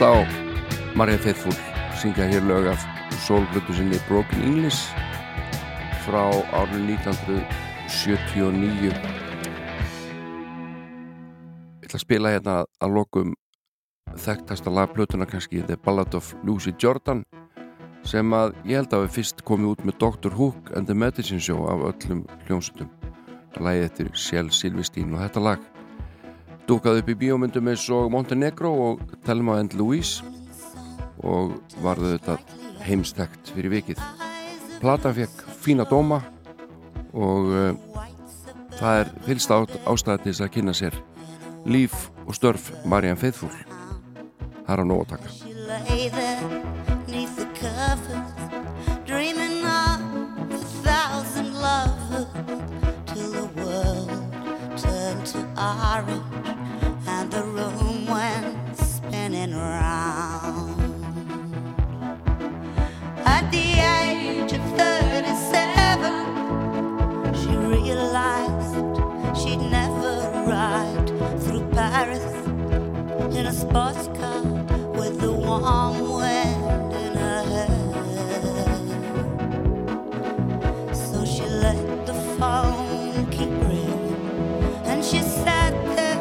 hlusta 0.00 0.16
á 0.16 0.24
Maria 0.96 1.18
Faithfull 1.18 1.52
syngja 2.00 2.24
hér 2.24 2.42
lög 2.42 2.66
af 2.66 2.80
sólblötu 3.26 3.72
sinni 3.72 3.98
Broken 4.08 4.42
English 4.42 4.88
frá 6.06 6.24
árið 6.56 7.04
1979 7.04 8.96
Ég 11.80 11.84
ætla 11.84 11.98
að 11.98 12.00
spila 12.00 12.32
hérna 12.32 12.64
að 12.80 12.94
lokum 12.96 13.34
þekktasta 14.16 14.70
lagplötuna 14.72 15.26
kannski 15.28 15.60
The 15.68 15.76
Ballad 15.76 16.14
of 16.14 16.34
Lucy 16.44 16.72
Jordan 16.80 17.22
sem 18.04 18.32
að 18.32 18.56
ég 18.64 18.80
held 18.80 18.92
að 18.96 19.04
við 19.04 19.14
fyrst 19.18 19.44
komið 19.44 19.70
út 19.74 19.84
með 19.84 19.98
Dr. 20.00 20.32
Hook 20.32 20.72
and 20.76 20.86
the 20.88 20.96
Medicine 20.96 21.40
Show 21.40 21.68
af 21.68 21.84
öllum 21.92 22.24
hljómsutum 22.48 22.88
lagið 23.60 23.84
eftir 23.90 24.08
Sjell 24.14 24.48
Silvestín 24.48 25.12
og 25.12 25.20
þetta 25.26 25.44
lag 25.44 25.69
dúkaði 26.70 27.02
upp 27.02 27.08
í 27.10 27.18
bíómyndum 27.18 27.68
eins 27.72 27.88
og 27.90 28.10
Montenegro 28.14 28.70
og 28.84 29.00
Telma 29.26 29.58
and 29.58 29.74
Louise 29.74 30.22
og 31.26 31.56
varðu 31.82 32.12
þetta 32.14 32.36
heimstækt 32.86 33.50
fyrir 33.56 33.74
vikið. 33.74 33.98
Platan 34.78 35.16
fekk 35.16 35.42
fína 35.64 35.84
dóma 35.90 36.20
og 37.10 37.50
uh, 37.50 37.74
það 38.78 39.00
er 39.02 39.10
fylgst 39.26 39.50
ástæði 39.50 40.22
til 40.22 40.30
þess 40.30 40.46
að 40.46 40.54
kynna 40.54 40.74
sér 40.76 40.94
líf 41.66 41.94
og 42.24 42.38
störf 42.38 42.70
Marianne 42.86 43.18
Faithfull 43.20 43.52
það 44.64 44.72
er 44.72 44.80
á 44.80 44.84
nóg 44.86 45.00
að 45.02 45.10
taka. 45.16 45.28
Dreaming 49.10 49.64
of 49.66 50.00
a 50.54 50.58
thousand 50.86 51.50
lovers, 51.58 52.26
till 53.06 53.30
the 53.32 53.46
world 53.58 54.10
turned 54.78 55.26
to 55.26 55.38
orange 55.58 56.19
Paris 72.00 72.32
in 73.36 73.44
a 73.46 73.52
sports 73.52 74.08
car 74.18 74.42
with 74.98 75.20
the 75.20 75.30
warm 75.30 75.98
wind 76.18 76.92
in 76.94 77.12
her 77.14 77.42
hair. 77.52 77.68
So 80.94 81.26
she 81.26 81.44
let 81.66 82.06
the 82.06 82.14
phone 82.38 83.26
keep 83.30 83.50
ringing, 83.68 84.16
and 84.86 85.04
she 85.04 85.20
sat 85.20 85.74
there 85.94 86.20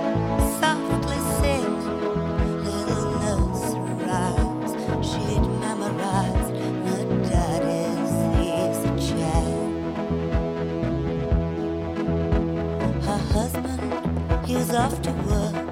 softly 0.60 1.20
singing 1.40 2.66
little 2.66 3.12
nursery 3.24 3.96
rhymes 4.06 4.72
she'd 5.10 5.46
memorized 5.64 6.52
her 6.90 7.04
daddy's 7.32 8.14
easy 8.52 8.92
chair. 9.08 9.48
Her 13.08 13.22
husband, 13.36 14.46
he 14.46 14.56
was 14.58 14.72
off 14.74 15.02
to 15.04 15.12
work 15.12 15.69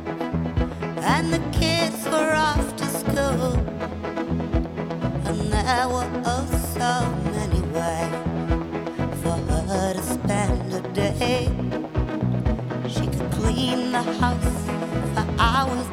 Were 5.68 6.10
oh 6.26 6.48
so 6.76 6.94
many 7.34 7.62
for 9.22 9.38
her 9.68 9.94
to 9.94 10.02
spend 10.02 10.74
a 10.74 10.80
day. 10.94 11.50
She 12.88 13.06
could 13.06 13.30
clean 13.32 13.92
the 13.92 14.02
house 14.02 14.60
for 15.14 15.26
hours 15.38 15.88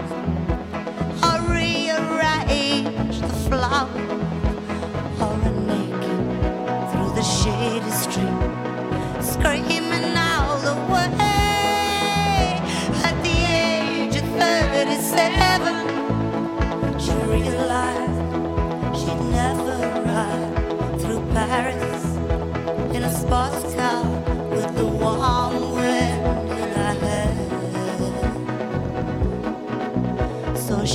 or 1.26 1.36
rearrange 1.52 3.18
the 3.20 3.34
flowers 3.48 4.10
or 5.20 5.32
run 5.42 5.66
naked 5.66 6.20
through 6.90 7.12
the 7.18 7.22
shady 7.22 7.90
street, 7.90 8.42
screaming 9.20 10.16
all 10.16 10.56
the 10.60 10.74
way. 10.92 12.60
At 13.08 13.16
the 13.24 13.36
age 13.50 14.16
of 14.16 14.26
37, 14.38 15.53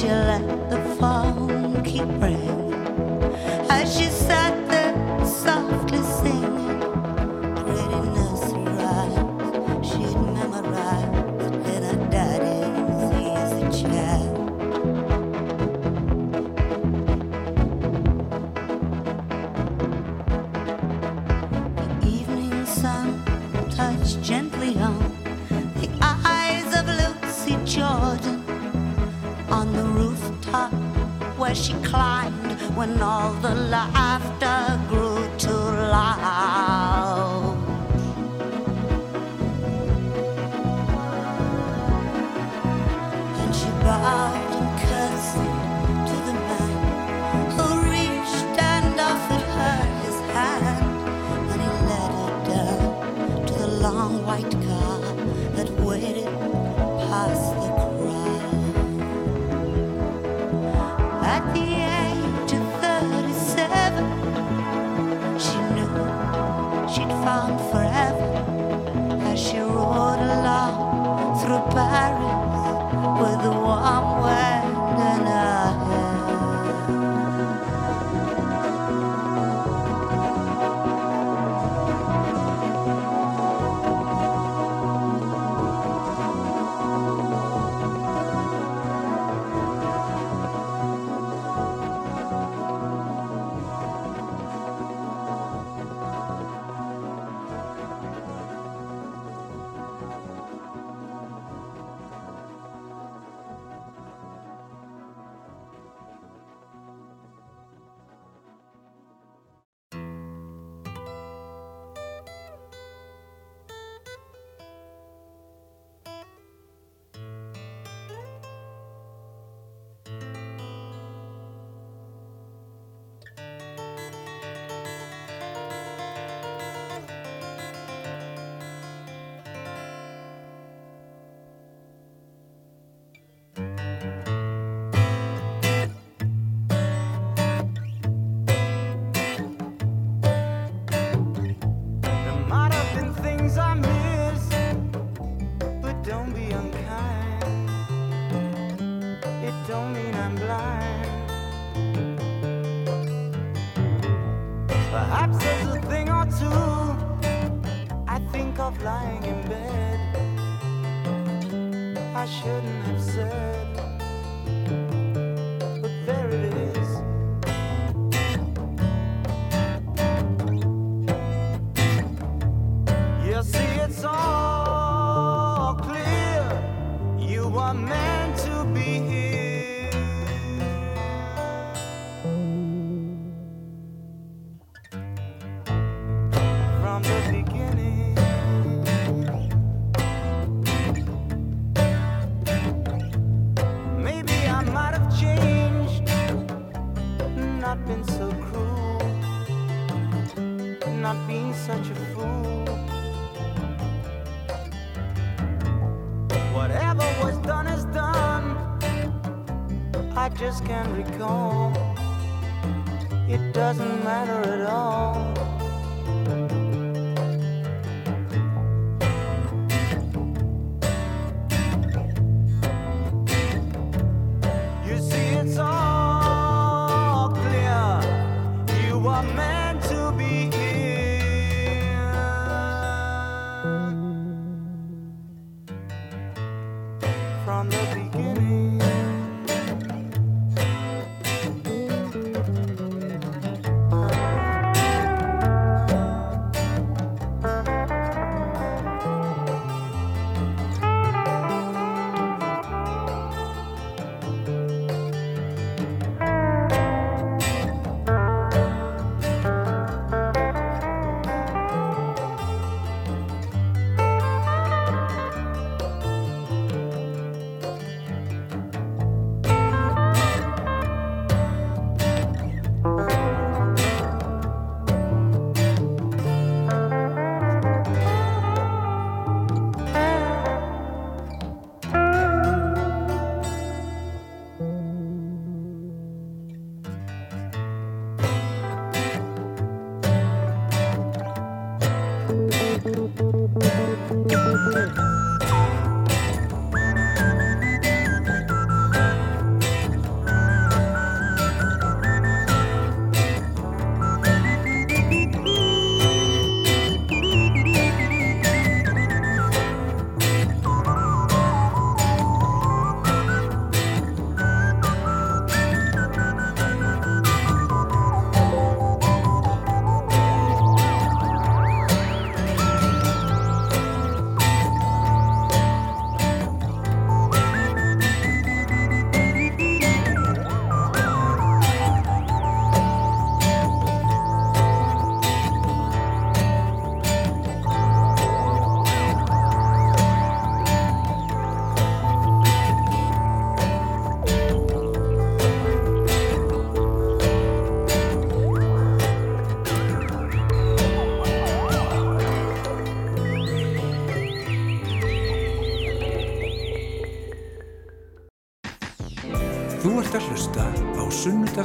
Let 0.10 0.72
the 0.72 0.80
phone 1.00 1.84
keep 1.84 2.08
ringing. 2.20 2.39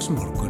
Sunnudagsmorgun 0.05 0.44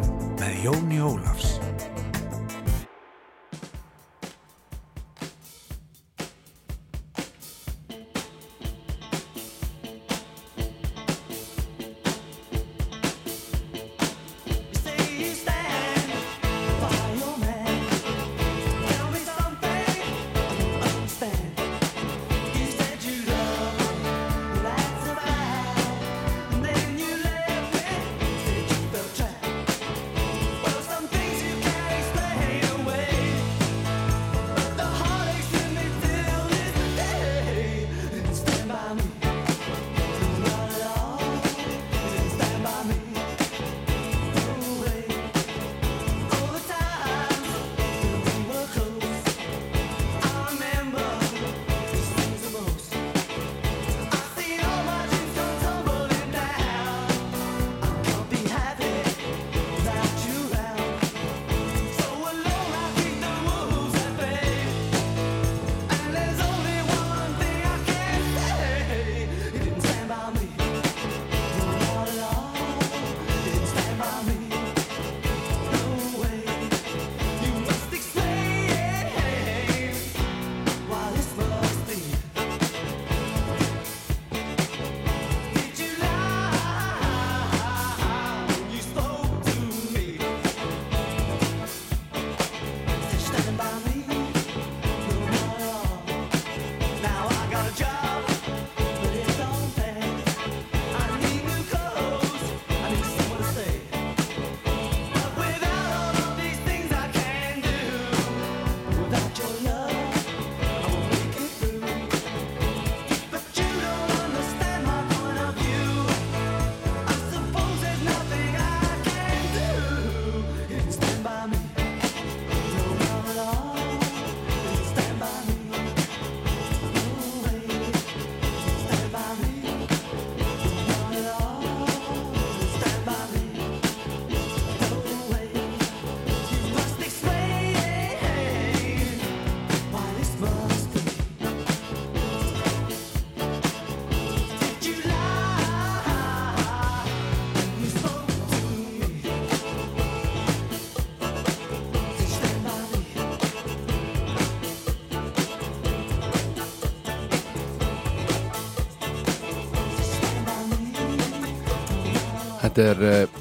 Þetta 162.74 162.90
er 162.90 163.02
uh, 163.06 163.34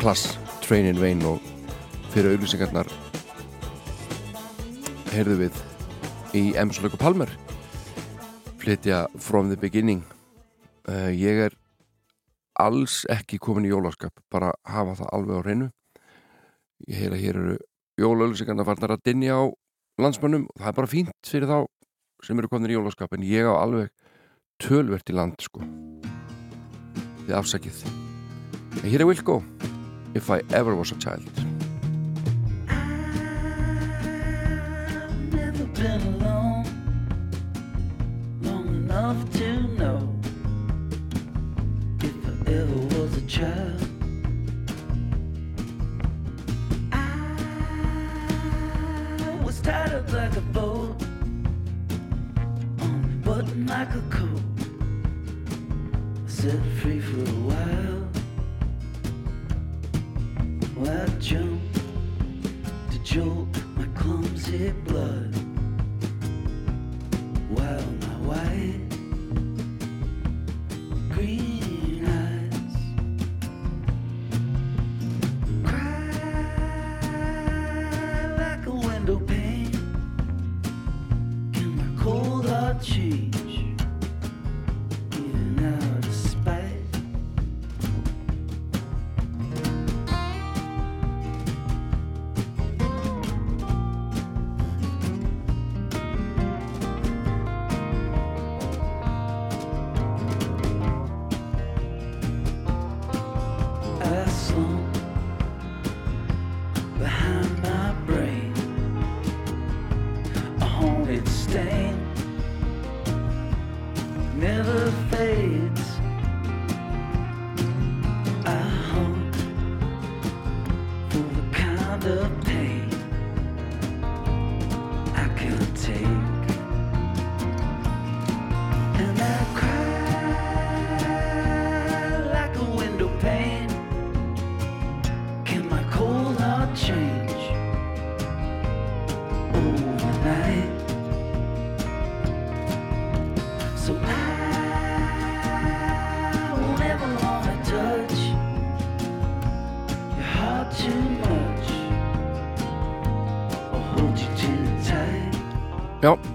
Klass, 0.00 0.32
Train 0.64 0.88
in 0.90 0.96
Vain 0.98 1.20
og 1.22 1.44
fyrir 2.10 2.32
auglýsingarnar 2.34 2.88
heyrðu 5.12 5.36
við 5.44 5.60
í 6.34 6.42
Emslöku 6.58 6.98
Palmer. 6.98 7.30
Flytja 8.58 9.04
From 9.14 9.46
the 9.52 9.60
Beginning. 9.62 10.02
Uh, 10.90 11.06
ég 11.14 11.38
er 11.44 11.54
alls 12.58 13.04
ekki 13.14 13.38
komin 13.38 13.70
í 13.70 13.70
jólaskap 13.70 14.26
bara 14.26 14.50
hafa 14.66 14.98
það 15.04 15.14
alveg 15.20 15.38
á 15.38 15.42
reynu 15.46 15.70
ég 16.90 17.04
heyra 17.04 17.22
hér 17.22 17.38
eru 17.44 17.56
jólaauglýsingarnar 18.02 18.72
farnar 18.72 18.98
að 18.98 19.06
dinja 19.06 19.38
á 19.38 19.42
landsmönnum. 20.02 20.50
Og 20.50 20.66
það 20.66 20.74
er 20.74 20.78
bara 20.82 20.94
fínt 20.98 21.30
fyrir 21.30 21.46
þá 21.54 21.60
sem 22.26 22.42
eru 22.42 22.50
komin 22.50 22.74
í 22.74 22.80
jólaskap 22.80 23.14
en 23.14 23.30
ég 23.30 23.46
á 23.46 23.54
alveg 23.54 23.94
tölvert 24.58 25.14
í 25.14 25.20
land 25.22 25.38
sko. 25.46 25.62
Þið 27.22 27.36
afsakið 27.38 27.84
en 28.82 28.88
hér 28.88 29.00
er 29.00 29.06
Wilco 29.06 29.42
If 30.12 30.28
I 30.28 30.40
Ever 30.48 30.74
Was 30.74 30.92
a 30.92 30.96
Child 30.96 31.50
never 35.32 35.64
been 35.66 36.00
alone 36.14 36.64
long 38.42 38.68
enough 38.68 39.30
to 39.32 39.62
know 39.78 40.20
if 42.02 42.14
I 42.26 42.50
ever 42.50 42.80
was 42.96 43.16
a 43.16 43.22
child. 43.26 43.80
I 46.92 47.04
was 49.44 49.60
tied 49.60 49.92
up 49.92 50.12
like 50.12 50.36
a 50.36 50.40
boat 50.40 51.02
on 52.80 53.04
a 53.04 53.26
button 53.26 53.66
like 53.66 53.94
a 53.94 54.02
coat. 54.10 54.42
Set 56.26 56.60
free 56.80 57.00
for 57.00 57.20
a 57.20 57.34
while. 57.48 57.99
I 60.88 61.06
jumped 61.18 61.74
to 62.90 62.98
jolt 63.04 63.48
my 63.76 63.84
clumsy 63.94 64.72
blood. 64.86 65.34
While 67.50 67.84
my 68.00 68.16
white 68.26 68.89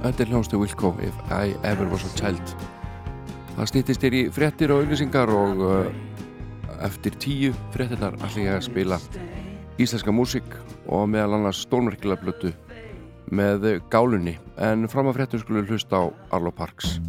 þetta 0.05 0.23
er 0.23 0.31
hljónstu 0.33 0.59
Wilco 0.61 0.91
If 1.01 1.15
I 1.33 1.55
Ever 1.65 1.87
Was 1.89 2.05
a 2.05 2.11
Child. 2.17 2.53
Það 3.55 3.69
stýttist 3.71 4.03
þér 4.03 4.17
í 4.19 4.21
fréttir 4.35 4.73
og 4.75 4.83
auglýsingar 4.83 5.31
og 5.33 5.63
uh, 5.65 5.89
eftir 6.85 7.17
tíu 7.23 7.55
fréttirnar 7.73 8.19
ætla 8.19 8.43
ég 8.43 8.59
að 8.59 8.67
spila 8.67 8.99
íslenska 9.81 10.13
músík 10.13 10.57
og 10.85 11.07
meðal 11.09 11.39
annars 11.39 11.63
stórmerkilega 11.65 12.21
blötu 12.21 12.53
með 13.33 13.81
gálunni. 13.89 14.37
En 14.61 14.85
fram 14.91 15.09
að 15.09 15.21
fréttum 15.21 15.41
skulum 15.41 15.69
hlusta 15.71 16.05
á 16.05 16.13
Arlo 16.35 16.53
Parks 16.53 16.99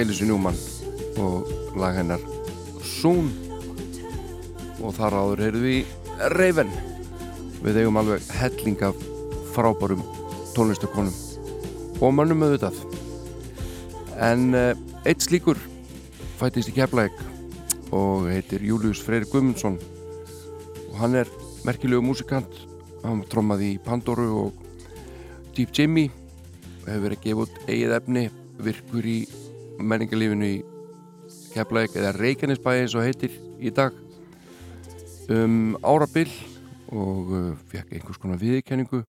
Elísu 0.00 0.24
Njúmann 0.24 0.56
og 1.20 1.48
lag 1.76 1.98
hennar 1.98 2.22
Soon. 2.80 3.26
Og 4.80 4.94
þar 4.96 5.16
áður 5.18 5.42
heyrðu 5.44 5.60
við 5.66 5.90
Raven. 6.32 6.70
Við 7.60 7.82
eigum 7.82 7.98
alveg 8.00 8.24
helling 8.38 8.80
af 8.86 9.02
frábærum 9.52 10.00
tónlistakonum 10.54 11.12
og 12.00 12.14
mönnum 12.16 12.46
auðvitað. 12.46 12.78
En 14.24 14.54
uh, 14.56 14.72
eitt 15.04 15.26
slíkur 15.26 15.60
fættist 16.40 16.72
í 16.72 16.76
Keflæk 16.78 17.20
og 17.92 18.30
heitir 18.30 18.64
Július 18.64 19.02
Freyr 19.04 19.26
Gumundsson 19.28 19.76
og 20.86 20.96
hann 21.02 21.18
er 21.20 21.28
merkilegu 21.68 22.00
músikant. 22.04 22.48
Hann 23.04 23.20
trommaði 23.28 23.74
í 23.74 23.82
Pandoru 23.84 24.30
og 24.46 24.64
Deep 25.56 25.76
Jimmy. 25.76 26.08
Og 26.80 26.88
hefur 26.88 27.06
verið 27.10 27.22
gefa 27.26 27.44
út 27.44 27.62
eigið 27.68 27.96
efni 28.00 28.26
virkur 28.64 29.04
í 29.08 29.18
menningarlífinu 29.80 30.46
í 30.46 30.60
Keflæk 31.50 31.96
eða 31.98 32.14
Reykjanesbæði 32.16 32.84
eins 32.84 32.94
og 32.94 33.06
heitir 33.06 33.34
í 33.58 33.72
dag. 33.74 33.94
Um 35.30 35.76
árabil 35.86 36.30
og 36.90 37.30
uh, 37.30 37.50
fekk 37.70 37.94
einhvers 37.94 38.18
konar 38.18 38.40
viðkenningu 38.40 39.02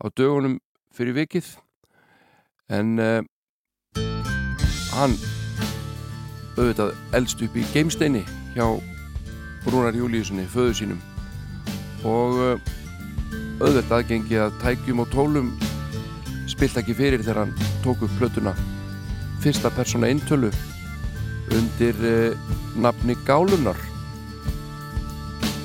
á 0.00 0.06
dögunum 0.16 0.58
fyrir 0.96 1.16
vikið. 1.20 1.50
En 2.72 2.96
uh, 3.00 3.20
hann 4.94 5.16
auðvitað 6.56 6.94
eldst 7.16 7.44
upp 7.44 7.56
í 7.56 7.66
geimsteini 7.74 8.24
hjá 8.54 8.66
Rúnar 9.68 9.96
Júliussoni, 9.96 10.46
föðu 10.48 10.76
sínum. 10.78 11.00
Og 12.08 12.40
uh, 12.40 12.70
auðvitað 13.60 13.96
aðgengi 13.98 14.40
að 14.40 14.56
tækjum 14.64 15.04
og 15.04 15.12
tólum 15.12 15.54
spilt 16.48 16.80
ekki 16.80 16.96
fyrir 16.96 17.24
þegar 17.24 17.44
hann 17.44 17.56
tók 17.84 18.04
upp 18.04 18.16
plötuna 18.20 18.56
fyrsta 19.40 19.72
persóna 19.74 20.10
eintölu 20.10 20.52
undir 21.56 21.96
uh, 22.04 22.38
nafni 22.76 23.16
Gálunar. 23.26 23.78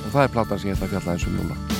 Og 0.06 0.12
það 0.12 0.24
er 0.24 0.36
platan 0.36 0.62
sem 0.62 0.72
ég 0.72 0.78
ætla 0.78 0.90
að 0.90 0.98
fjalla 0.98 1.18
eins 1.18 1.30
um 1.30 1.40
núna 1.40 1.75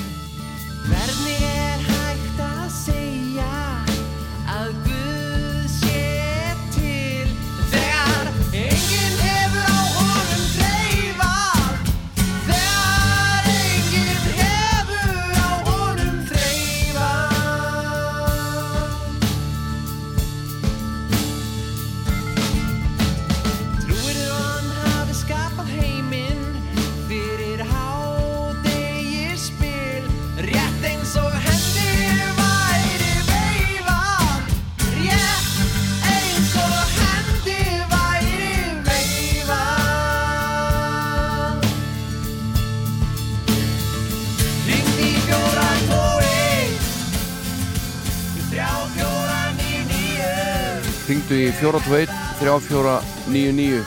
Ringdu 51.06 51.36
í 51.38 51.52
421 51.54 52.10
3499 52.40 53.84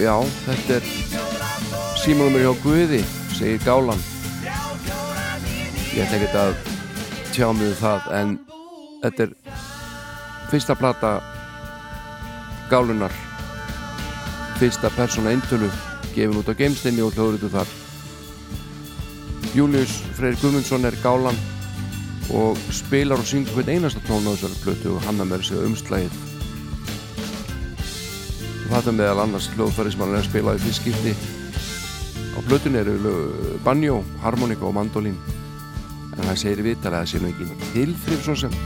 Já, 0.00 0.12
þetta 0.44 0.78
er 0.78 0.86
símanumur 2.00 2.42
hjá 2.42 2.52
Guði, 2.60 2.98
segir 3.32 3.62
Gálan. 3.64 4.00
Ég 5.96 6.04
ætla 6.04 6.18
ekkert 6.18 6.36
að 6.40 6.52
tjá 7.32 7.48
mig 7.56 7.70
um 7.72 7.78
það 7.80 8.08
en 8.18 8.34
þetta 9.04 9.26
er 9.26 9.32
fyrsta 10.52 10.76
plata 10.76 11.14
Gálunar. 12.68 13.16
Fyrsta 14.60 14.92
persóna 14.96 15.32
eintölu 15.32 15.72
gefin 16.12 16.36
út 16.40 16.52
á 16.52 16.56
geimstinni 16.56 17.04
og 17.04 17.16
hljóðritu 17.16 17.52
þar. 17.52 17.76
Július 19.56 20.00
Freyr 20.16 20.36
Guðmundsson 20.40 20.84
er 20.88 20.96
Gálan 21.04 21.40
og 22.34 22.58
spilar 22.74 23.20
og 23.20 23.28
syngur 23.28 23.60
hvern 23.60 23.76
einasta 23.76 24.02
tón 24.08 24.26
á 24.26 24.34
þessari 24.34 24.62
plötu 24.64 24.96
og 24.96 25.04
hann 25.06 25.22
að 25.22 25.30
með 25.30 25.52
umslægið 25.66 26.24
og 28.66 28.72
þetta 28.74 28.94
meðal 28.98 29.22
annars 29.22 29.46
hljóðfæri 29.54 29.92
sem 29.94 30.02
hann 30.02 30.14
er 30.14 30.20
að 30.20 30.26
spila 30.26 30.54
í 30.56 30.62
fyrst 30.64 30.82
skipti. 30.82 31.12
Á 32.34 32.38
plötunni 32.48 32.80
eru 32.82 33.12
banjó, 33.64 34.00
harmonika 34.24 34.66
og 34.66 34.74
mandolín. 34.74 35.14
En 36.16 36.24
það 36.24 36.40
segir 36.40 36.64
vitar 36.66 36.96
að 36.96 37.04
það 37.04 37.10
sé 37.12 37.20
nú 37.22 37.30
ekki 37.30 37.70
tilþrif 37.76 38.24
svo 38.24 38.36
sem 38.42 38.58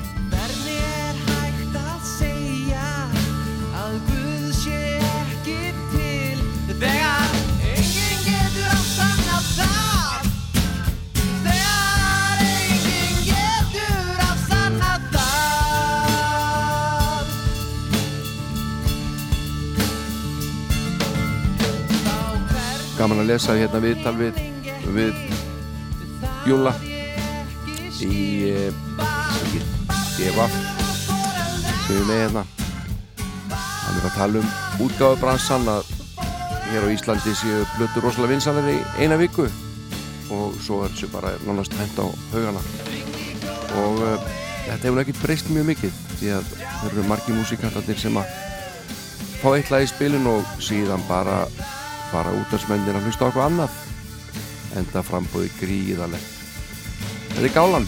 lesa 23.30 23.54
hérna 23.54 23.78
viðtal 23.78 24.16
við, 24.18 24.38
við 24.90 25.14
Júla 26.48 26.72
í 28.02 28.22
eh, 28.48 28.72
DFF 30.16 30.56
sem 31.84 31.94
við 31.94 32.08
með 32.08 32.20
hérna. 32.24 32.42
Hann 33.52 34.00
er 34.00 34.08
að 34.08 34.16
tala 34.16 34.42
um 34.42 34.84
útgáfubransan 34.86 35.70
að 35.70 35.94
hér 36.70 36.86
á 36.86 36.88
Íslandi 36.90 37.36
séu 37.38 37.62
blötu 37.76 38.02
rosalega 38.02 38.34
vinsanir 38.34 38.70
í 38.72 38.76
eina 38.98 39.18
viku. 39.20 39.46
Og 40.34 40.58
svo 40.62 40.82
er 40.86 40.94
þessu 40.94 41.10
bara 41.14 41.34
nánast 41.46 41.74
hent 41.78 41.98
á 42.02 42.06
haugana. 42.34 42.62
Og 43.84 44.04
uh, 44.06 44.30
þetta 44.66 44.88
hefur 44.88 45.02
ekkert 45.04 45.22
breyst 45.24 45.50
mjög 45.54 45.70
mikið 45.70 45.98
því 46.20 46.34
að 46.38 46.54
þeir 46.56 46.92
eru 46.92 47.10
margi 47.10 47.34
músikantarnir 47.36 48.02
sem 48.02 48.18
að 48.18 48.38
fá 49.40 49.52
eitt 49.54 49.70
lag 49.70 49.86
í 49.86 49.90
spilin 49.90 50.30
og 50.30 50.56
síðan 50.62 51.04
bara 51.08 51.44
bara 52.12 52.34
útarsmennir 52.42 52.96
að 52.98 53.06
hlusta 53.08 53.28
eitthvað 53.28 53.48
annað. 53.50 53.80
Enda 54.78 55.02
frambóði 55.02 55.50
gríðalegt 55.58 56.36
Þetta 57.30 57.46
er 57.46 57.54
gálan 57.54 57.86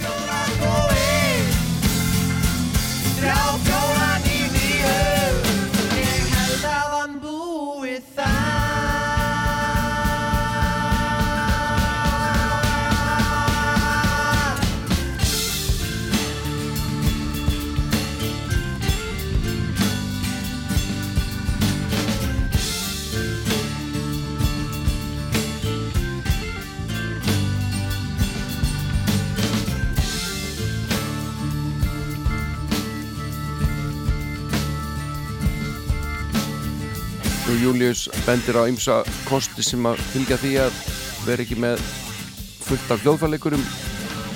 Július 37.73 38.11
bendir 38.27 38.59
á 38.61 38.69
ymsa 38.69 38.99
kosti 39.25 39.65
sem 39.65 39.87
að 39.89 40.01
fylgja 40.13 40.37
því 40.43 40.51
að 40.61 40.81
vera 41.25 41.41
ekki 41.41 41.57
með 41.57 41.81
fullt 42.67 42.91
af 42.93 43.01
hljóðfæleikurum 43.01 43.63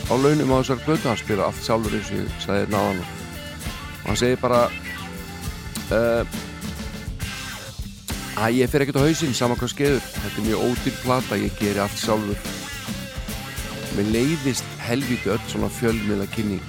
á 0.08 0.14
launum 0.16 0.54
á 0.56 0.64
þessar 0.64 0.80
blötu 0.86 1.10
hann 1.10 1.20
spila 1.20 1.50
allt 1.50 1.60
sjálfur 1.60 1.98
eins 1.98 2.08
og 2.14 2.22
ég 2.22 2.40
sagði 2.40 2.70
náðan 2.72 3.02
og 3.04 4.06
hann 4.06 4.20
segir 4.22 4.40
bara 4.40 4.62
uh, 5.92 6.24
að 8.40 8.56
ég 8.56 8.72
fer 8.72 8.86
ekkert 8.86 9.02
á 9.04 9.06
hausinn 9.06 9.36
saman 9.36 9.60
hvað 9.60 9.74
skeður. 9.74 10.08
Þetta 10.16 10.40
er 10.40 10.48
mjög 10.48 10.64
ódýr 10.70 10.98
plata, 11.04 11.40
ég 11.44 11.60
geri 11.60 11.84
allt 11.84 12.00
sjálfur. 12.00 12.50
Mér 13.98 14.12
leiðist 14.16 14.76
helviti 14.88 15.34
öll 15.36 15.44
svona 15.50 15.68
fjölmiðla 15.76 16.32
kynning 16.32 16.64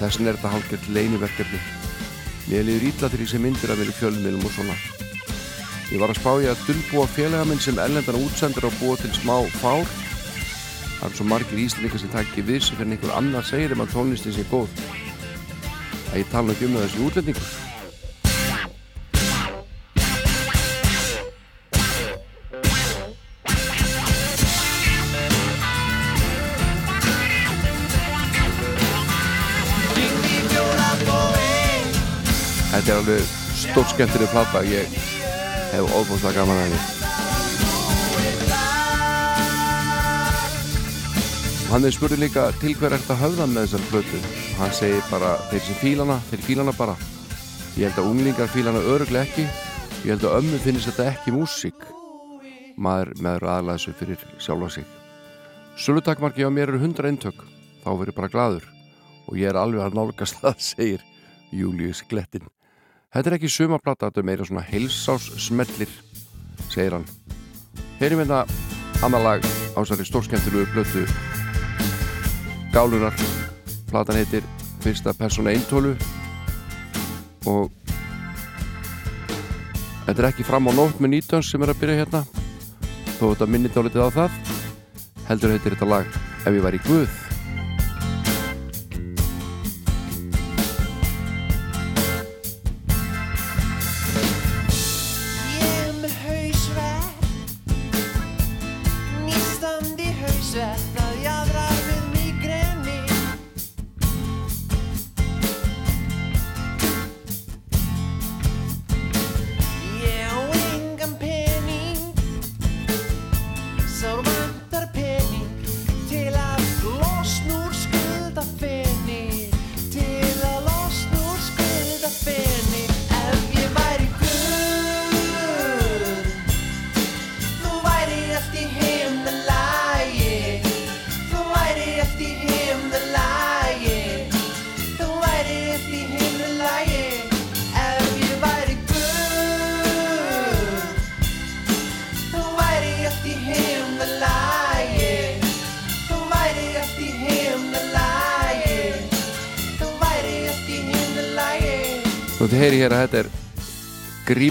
þess 0.00 0.16
vegna 0.16 0.32
er 0.32 0.40
þetta 0.40 0.56
hálfgett 0.56 0.92
leiniverkefni 0.96 1.64
mér 2.46 2.68
leiður 2.68 2.92
ítla 2.94 3.10
til 3.10 3.26
því 3.26 3.32
sem 3.34 3.44
myndir 3.50 3.72
að 3.74 3.82
vera 3.82 3.92
í 3.92 4.00
fjölmiðlum 4.00 4.46
og 4.46 4.56
svona 4.56 4.76
ég 5.92 6.02
var 6.02 6.10
að 6.10 6.20
spá 6.20 6.32
ég 6.42 6.50
að 6.50 6.66
dulbúa 6.66 7.06
félaga 7.14 7.46
minn 7.46 7.62
sem 7.62 7.78
erlendan 7.78 8.22
útsendur 8.24 8.66
að 8.66 8.78
búa 8.82 8.98
til 9.00 9.14
smá 9.14 9.38
fár 9.60 9.86
Það 10.96 11.10
er 11.10 11.16
svo 11.18 11.24
margir 11.28 11.58
íslendingar 11.60 12.00
sem 12.00 12.10
takk 12.12 12.30
ekki 12.30 12.42
við 12.48 12.62
sig 12.64 12.78
fyrir 12.78 12.94
einhver 12.96 13.12
annar 13.18 13.44
segir 13.44 13.74
um 13.76 13.82
að 13.84 13.92
tónlistin 13.92 14.32
sé 14.32 14.46
góð. 14.48 14.72
Það 16.08 16.18
ég 16.22 16.30
tala 16.32 16.56
ekki 16.56 16.68
um 16.70 16.78
þessi 16.80 17.04
útlendingur. 17.04 17.54
Þetta 32.72 32.92
er 32.92 32.96
alveg 32.98 33.28
stórt 33.56 33.92
skemmtileg 33.92 34.32
plata 34.32 34.64
ég 34.68 35.15
hef 35.76 35.94
óbúinlega 35.94 36.32
gaman 36.36 36.58
að 36.58 36.64
henni. 36.66 36.80
Hann 41.66 41.84
er 41.84 41.94
spurði 41.94 42.18
líka 42.22 42.46
til 42.60 42.74
hver 42.78 42.94
er 42.94 43.02
þetta 43.02 43.18
höfða 43.20 43.46
með 43.50 43.66
þessar 43.66 43.84
plötu? 43.90 44.20
Og 44.22 44.60
hann 44.62 44.76
segir 44.76 45.02
bara 45.10 45.32
þeir 45.50 45.64
sem 45.66 45.80
fílana, 45.82 46.16
þeir 46.30 46.44
fílana 46.46 46.74
bara. 46.78 46.94
Ég 47.76 47.88
held 47.88 47.98
að 48.00 48.10
unglingar 48.12 48.52
fílana 48.54 48.84
öruglega 48.94 49.26
ekki. 49.26 49.44
Ég 50.06 50.14
held 50.14 50.24
að 50.28 50.38
ömmu 50.38 50.62
finnist 50.62 50.88
þetta 50.92 51.10
ekki 51.12 51.34
músík. 51.34 51.90
Maður 52.76 53.12
meður 53.20 53.50
aðlæða 53.56 53.76
þessu 53.76 53.96
fyrir 54.00 54.24
sjálfa 54.38 54.72
sig. 54.78 54.88
Sölutakmarki 55.76 56.46
á 56.46 56.50
mér 56.50 56.72
eru 56.72 56.80
100 56.80 57.10
eintök. 57.10 57.44
Þá 57.84 57.90
verður 57.92 58.18
bara 58.22 58.32
gladur 58.32 58.72
og 59.26 59.38
ég 59.40 59.50
er 59.50 59.58
alveg 59.60 59.84
að 59.84 59.98
nálgast 59.98 60.40
það 60.42 60.60
segir 60.70 61.08
Július 61.54 62.04
Glettin 62.08 62.46
Þetta 63.14 63.30
er 63.30 63.36
ekki 63.38 63.50
sumaplata, 63.52 64.08
þetta 64.08 64.22
er 64.22 64.26
meira 64.26 64.46
svona 64.46 64.64
heilsás 64.66 65.28
smellir, 65.40 65.90
segir 66.68 66.96
hann. 66.96 67.06
Heyrim 68.00 68.20
hérna 68.24 68.42
annar 69.06 69.22
lag 69.24 69.46
á 69.46 69.78
þessari 69.78 70.06
stórskemmtilegu 70.08 70.66
blötu 70.74 71.04
Gálunar. 72.74 73.14
Platan 73.88 74.18
heitir 74.18 74.44
Fyrsta 74.82 75.14
persóna 75.16 75.54
eintólu 75.54 75.94
og 77.46 77.70
þetta 80.06 80.18
er 80.18 80.28
ekki 80.32 80.46
fram 80.46 80.68
á 80.68 80.72
nótt 80.74 81.00
með 81.00 81.14
nýtans 81.14 81.50
sem 81.50 81.62
er 81.62 81.72
að 81.72 81.80
byrja 81.84 82.00
hérna. 82.02 82.24
Þó 83.16 83.30
þetta 83.30 83.48
minnir 83.48 83.72
dálitið 83.72 84.02
á 84.02 84.10
það. 84.18 84.40
Heldur 85.30 85.54
heitir 85.56 85.74
þetta 85.74 85.88
lag 85.90 86.18
Ef 86.46 86.52
ég 86.54 86.62
væri 86.62 86.82
Guð 86.86 87.25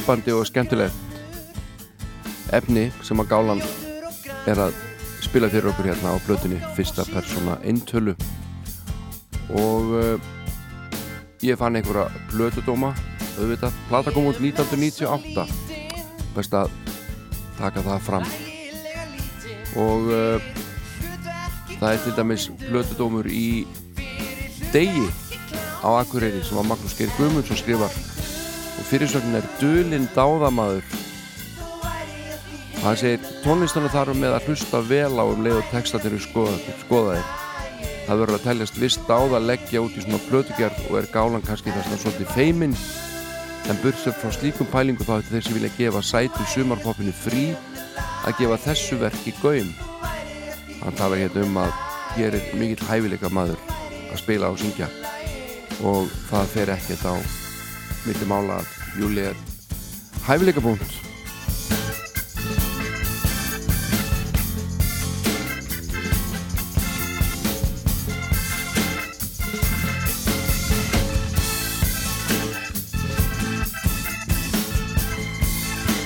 grípandi 0.05 0.33
og 0.37 0.45
skemmtilegt 0.45 0.93
efni 2.53 2.91
sem 3.01 3.17
að 3.17 3.29
Gálan 3.31 3.61
er 4.45 4.59
að 4.67 4.75
spila 5.25 5.49
fyrir 5.49 5.71
okkur 5.71 5.87
hérna 5.89 6.11
á 6.13 6.21
blötunni 6.27 6.59
fyrsta 6.77 7.07
persóna 7.09 7.55
eintölu. 7.65 8.13
Og 9.49 9.95
uh, 9.97 10.21
ég 11.41 11.57
fann 11.57 11.79
einhverja 11.79 12.05
blötudóma 12.29 12.93
auðvitað, 13.39 13.81
plata 13.89 14.13
kom 14.13 14.29
út 14.29 14.37
1998 14.37 15.49
best 16.37 16.53
að 16.53 16.69
taka 17.57 17.81
það 17.89 18.05
fram. 18.05 18.31
Og 19.73 20.13
uh, 20.13 20.37
það 21.79 21.91
er 21.95 22.03
til 22.05 22.17
dæmis 22.21 22.51
blötudómur 22.67 23.25
í 23.25 23.65
degi 24.69 25.09
á 25.81 25.97
Akureyri 25.97 26.45
sem 26.45 26.61
að 26.61 26.75
Magnús 26.75 26.93
Geir 26.93 27.17
Guðmundsson 27.17 27.65
skrifar 27.65 28.04
fyrirsögnin 28.89 29.39
er 29.39 29.47
Dulinn 29.59 30.07
dáðamaður. 30.15 30.85
Hann 32.83 32.99
segir 32.99 33.23
tónlistana 33.41 33.89
þarf 33.89 34.17
með 34.19 34.35
að 34.37 34.49
hlusta 34.49 34.81
vel 34.85 35.15
á 35.17 35.25
um 35.25 35.41
leið 35.41 35.57
og 35.57 35.69
textatir 35.71 36.13
eru 36.13 36.21
skoðaðir, 36.21 36.75
skoðaðir. 36.83 37.29
Það 38.05 38.19
verður 38.21 38.37
að 38.37 38.43
teljast 38.45 38.75
vist 38.77 39.07
dáð 39.09 39.31
að 39.33 39.47
leggja 39.49 39.81
út 39.81 39.95
í 39.97 40.03
svona 40.03 40.19
plötugerð 40.27 40.83
og 40.91 40.97
er 40.99 41.07
gálan 41.13 41.45
kannski 41.45 41.73
þess 41.73 41.95
að 41.95 42.03
svolítið 42.03 42.33
feiminn. 42.35 42.75
En 43.65 43.79
bursið 43.81 44.19
frá 44.19 44.33
slíkum 44.35 44.69
pælingu 44.69 45.07
þá 45.07 45.15
ættu 45.15 45.33
þeir 45.33 45.47
sem 45.47 45.57
vilja 45.57 45.71
gefa 45.79 46.03
sætu 46.05 46.45
sumarpoppinu 46.51 47.13
frí 47.17 47.47
að 48.29 48.43
gefa 48.43 48.59
þessu 48.67 48.99
verki 49.01 49.33
gaum. 49.39 49.71
Hann 50.83 50.99
talar 50.99 51.23
hérna 51.23 51.47
um 51.47 51.57
að 51.63 51.73
hér 52.19 52.37
er 52.37 52.53
mikill 52.59 52.85
hæfileika 52.85 53.33
maður 53.33 53.57
að 54.11 54.21
spila 54.21 54.53
og 54.53 54.61
syngja. 54.61 54.91
Og 55.81 56.13
það 56.29 56.53
fer 56.53 56.73
ekkert 56.77 57.09
á 57.09 57.44
milli 58.05 58.29
mála 58.29 58.61
að 58.61 59.01
Júli 59.01 59.25
er 59.31 59.37
hæfileika 60.27 60.61
punkt 60.61 61.05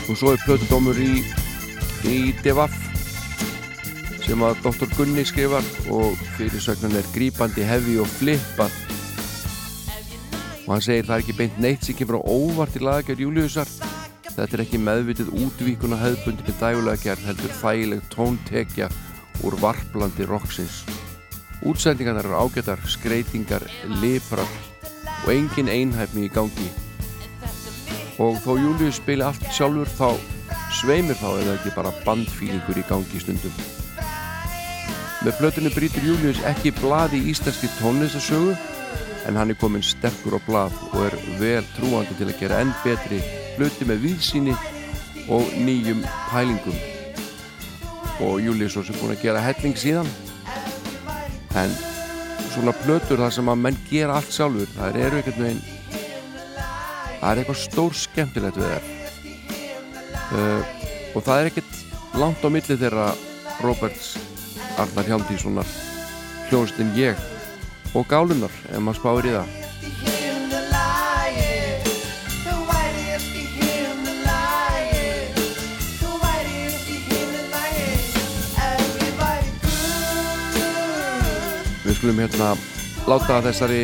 og 0.09 0.17
svo 0.17 0.33
er 0.33 0.41
plötudómur 0.45 0.97
í 1.03 1.19
í 2.07 2.31
Devaf 2.43 2.73
sem 4.23 4.41
að 4.45 4.59
Dr. 4.63 4.87
Gunni 4.95 5.25
skrifar 5.25 5.65
og 5.91 6.15
fyrirsögnan 6.37 6.95
er 6.99 7.07
grípandi 7.15 7.65
hefi 7.65 7.97
og 8.01 8.07
flippað 8.19 8.73
og 10.69 10.75
hann 10.75 10.85
segir 10.85 11.09
það 11.09 11.17
er 11.17 11.25
ekki 11.25 11.37
beint 11.41 11.59
neitt 11.59 11.89
sem 11.89 11.97
kemur 11.97 12.21
á 12.21 12.29
óvart 12.29 12.77
í 12.77 12.85
lagagjör 12.85 13.25
Júliusar. 13.25 13.73
Þetta 14.29 14.53
er 14.53 14.65
ekki 14.67 14.79
meðvitið 14.85 15.33
útvíkun 15.33 15.97
og 15.97 16.03
hefðbundinni 16.05 16.57
dægulega 16.61 17.03
gerð 17.09 17.27
heldur 17.33 17.59
þægileg 17.59 18.07
tóntekja 18.13 18.93
úr 19.43 19.57
varplandi 19.59 20.29
roksins 20.29 20.83
útsendingarnar 21.61 22.25
eru 22.25 22.35
ágætar 22.35 22.79
skreitingar, 22.87 23.63
liprar 24.01 24.47
og 25.25 25.31
engin 25.33 25.71
einhæfni 25.71 26.27
í 26.27 26.31
gangi. 26.31 26.69
Og 28.19 28.39
þó 28.43 28.55
Július 28.59 28.99
spili 28.99 29.23
allt 29.23 29.43
sjálfur 29.55 29.89
þá 29.91 30.15
sveimir 30.79 31.19
þá 31.19 31.29
eða 31.33 31.57
ekki 31.57 31.75
bara 31.75 31.93
bandfílingur 32.05 32.79
í 32.79 32.85
gangi 32.87 33.19
stundum. 33.23 33.55
Með 35.25 35.35
plötunni 35.39 35.71
brýtur 35.73 36.05
Július 36.05 36.39
ekki 36.47 36.71
blað 36.79 37.17
í 37.19 37.25
íslenski 37.33 37.67
tónlistasögu 37.79 38.55
en 39.29 39.37
hann 39.37 39.53
er 39.53 39.57
komin 39.61 39.85
sterkur 39.85 40.37
á 40.37 40.39
blað 40.41 40.77
og 40.89 41.03
er 41.05 41.15
vel 41.37 41.65
trúandi 41.75 42.15
til 42.17 42.31
að 42.31 42.39
gera 42.39 42.61
enn 42.63 42.71
betri 42.81 43.19
hluti 43.59 43.85
með 43.85 44.01
viðsýni 44.07 44.55
og 45.29 45.51
nýjum 45.61 46.01
pælingum. 46.31 46.79
Og 48.25 48.41
Július 48.41 48.79
er 48.81 48.97
búin 48.97 49.13
að 49.13 49.21
gera 49.27 49.43
helling 49.45 49.77
síðan. 49.77 50.09
En 51.61 51.75
svona 52.49 52.73
plötur 52.81 53.21
þar 53.21 53.35
sem 53.37 53.51
að 53.53 53.61
menn 53.67 53.77
gera 53.91 54.17
allt 54.17 54.33
sjálfur 54.33 54.73
það 54.73 54.97
eru 55.05 55.19
einhvern 55.19 55.45
veginn 55.45 55.61
það 57.19 57.29
er 57.29 57.41
eitthvað 57.41 57.61
stór 57.61 57.97
skemmtilegt 57.99 58.57
við 58.57 58.73
þær. 58.73 58.89
Uh, 60.29 60.61
og 61.17 61.25
það 61.25 61.39
er 61.39 61.49
ekkert 61.51 62.17
langt 62.21 62.45
á 62.45 62.49
milli 62.49 62.77
þeirra 62.81 63.09
Roberts 63.61 64.15
Arnar 64.79 65.09
Hjálmtíssonar 65.09 65.75
hljóðustinn 66.49 66.95
ég 66.97 67.27
og 67.93 68.05
gálunar 68.09 68.53
ef 68.69 68.79
maður 68.83 68.99
spáir 68.99 69.29
í 69.29 69.33
það. 69.37 69.55
Við 81.89 81.97
skulum 81.97 82.19
hérna 82.21 82.51
láta 83.09 83.39
þessari 83.47 83.81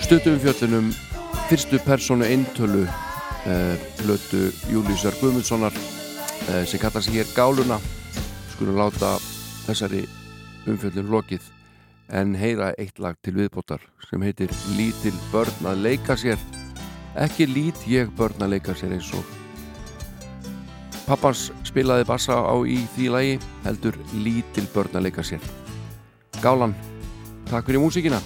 stuttum 0.00 0.38
fjöllunum 0.40 0.88
fyrstu 1.50 1.76
personu 1.84 2.24
eintölu 2.24 2.86
flötu 3.96 4.40
eh, 4.48 4.72
Júlísar 4.72 5.12
Guðmundssonar 5.20 5.72
eh, 6.48 6.64
sem 6.66 6.80
kallar 6.80 7.02
sig 7.02 7.14
hér 7.14 7.28
Gáluna. 7.36 7.78
Skulum 8.54 8.80
láta 8.80 9.16
þessari 9.66 10.06
umfjöllum 10.66 11.12
lokið 11.12 11.57
en 12.08 12.34
heyra 12.38 12.72
eitt 12.78 12.98
lag 13.02 13.18
til 13.22 13.34
viðbótar 13.36 13.82
sem 14.08 14.22
heitir 14.24 14.52
Lítil 14.76 15.14
börn 15.32 15.68
að 15.68 15.82
leika 15.84 16.16
sér. 16.16 16.40
Ekki 17.18 17.48
lít 17.48 17.84
ég 17.90 18.10
börn 18.16 18.42
að 18.44 18.56
leika 18.56 18.76
sér 18.78 18.96
eins 18.96 19.12
og 19.16 19.36
Pappans 21.08 21.46
spilaði 21.64 22.04
bassa 22.04 22.36
á 22.36 22.56
í 22.68 22.82
því 22.96 23.06
lagi 23.14 23.38
heldur 23.64 23.96
Lítil 24.12 24.66
börn 24.74 24.98
að 25.00 25.08
leika 25.08 25.24
sér. 25.24 25.40
Gálan, 26.42 26.76
takk 27.48 27.66
fyrir 27.66 27.82
músikina 27.82 28.20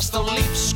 just 0.00 0.14
don't 0.14 0.69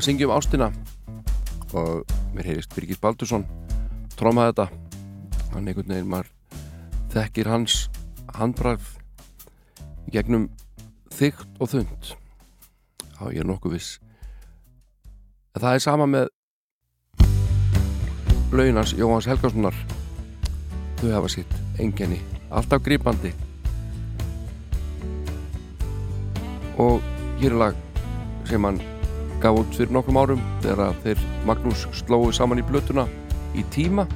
að 0.00 0.06
syngja 0.08 0.28
um 0.28 0.34
ástina. 0.34 0.70
Og 1.76 2.06
mér 2.34 2.48
heyrist 2.50 2.72
Birgir 2.74 2.98
Baldursson 3.02 3.44
trómaði 4.16 4.54
þetta. 4.54 4.66
Hann 5.52 5.68
einhvern 5.68 5.92
veginn 5.92 6.10
maður 6.10 6.30
þekkir 7.12 7.50
hans 7.50 7.76
handbræð 8.36 8.86
í 10.08 10.14
gegnum 10.14 10.48
þygt 11.12 11.60
og 11.60 11.72
þund 11.72 12.12
já 13.20 13.24
ég 13.34 13.42
er 13.42 13.48
nokkuð 13.50 13.74
viss. 13.76 13.98
En 15.54 15.64
það 15.64 15.76
er 15.76 15.84
sama 15.84 16.06
með 16.08 16.30
launans 18.54 18.94
Jóhans 18.96 19.28
Helgasonar. 19.28 19.76
Þau 21.00 21.10
hafa 21.12 21.32
sitt 21.32 21.58
engenni 21.80 22.20
alltaf 22.50 22.82
grípandi 22.84 23.34
og 26.80 27.04
hér 27.40 27.52
er 27.52 27.60
lag 27.60 27.84
sem 28.48 28.64
hann 28.64 28.80
gaf 29.40 29.56
út 29.56 29.76
fyrir 29.76 29.92
nokkrum 29.94 30.18
árum 30.20 30.40
þegar 30.60 30.96
þeir 31.04 31.20
Magnús 31.48 31.86
slóðu 31.96 32.32
saman 32.36 32.60
í 32.60 32.64
blötuna 32.66 33.06
í 33.56 33.64
tíma. 33.72 34.06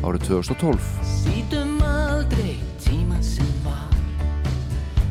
Árið 0.00 0.22
2012 0.26 0.86
Sýtum 1.04 1.74
aldrei 1.84 2.54
tíman 2.80 3.22
sem 3.24 3.50
var. 3.64 3.90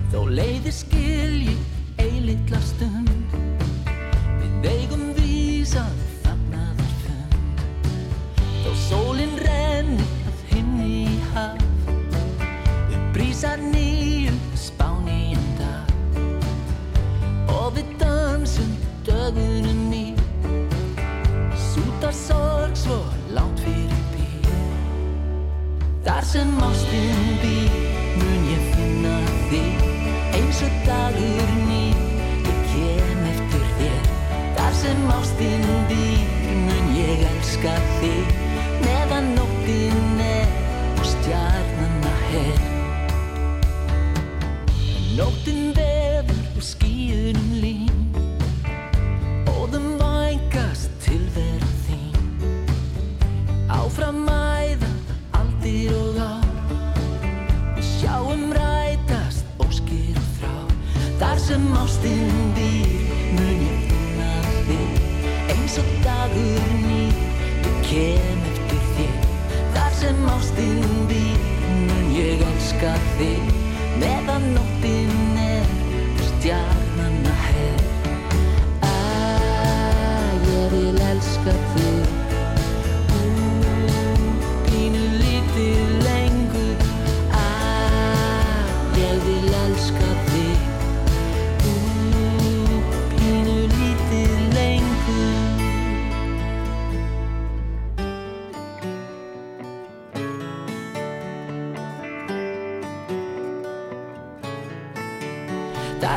Þó 0.09 0.23
leiði 0.33 0.73
skilji 0.73 1.57
eilitla 2.01 2.61
stund. 2.63 3.35
Við 4.39 4.69
eigum 4.71 5.05
vísan 5.19 5.99
fagnaðar 6.23 6.95
fund. 7.03 7.67
Þó 8.63 8.71
sólin 8.87 9.37
renni 9.43 10.09
að 10.31 10.41
hinni 10.55 10.89
í 11.03 11.21
haf. 11.35 11.61
Við 12.89 13.05
brísa 13.13 13.55
nýjum 13.61 13.88
Og 17.69 17.75
við 17.75 17.89
dansum 18.01 18.69
dögunum 19.05 19.81
ný. 19.91 20.15
Súta 21.53 22.09
sorg 22.09 22.73
svo 22.73 22.97
langt 23.29 23.61
fyrir 23.61 23.99
bí 24.15 24.25
Þar 26.01 26.25
sem 26.25 26.55
ástin 26.65 27.21
býr 27.43 27.75
mun 28.17 28.47
ég 28.49 28.63
finna 28.73 29.13
þig 29.51 29.85
Eins 30.39 30.63
og 30.65 30.81
dagur 30.87 31.53
nýr. 31.67 32.01
Ég 32.47 32.59
kem 32.71 33.21
eftir 33.35 33.69
þér. 33.77 34.09
Þar 34.57 34.73
sem 34.81 35.05
ástin 35.19 35.69
býr 35.91 36.25
mun 36.65 36.91
ég 36.97 37.21
elska 37.29 37.75
þig. 37.99 38.33
Meðan 38.81 39.29
nóttin 39.37 40.25
er 40.25 40.49
og 40.95 41.05
stjarnanna 41.13 42.17
her. 42.31 42.67
Nóttin 45.19 45.73
vefur 45.77 46.45
og 46.55 46.63
skíunum 46.63 46.78
Meðan 73.99 74.53
nóttin 74.53 75.37
er 75.37 75.65
stjarnan 76.23 76.88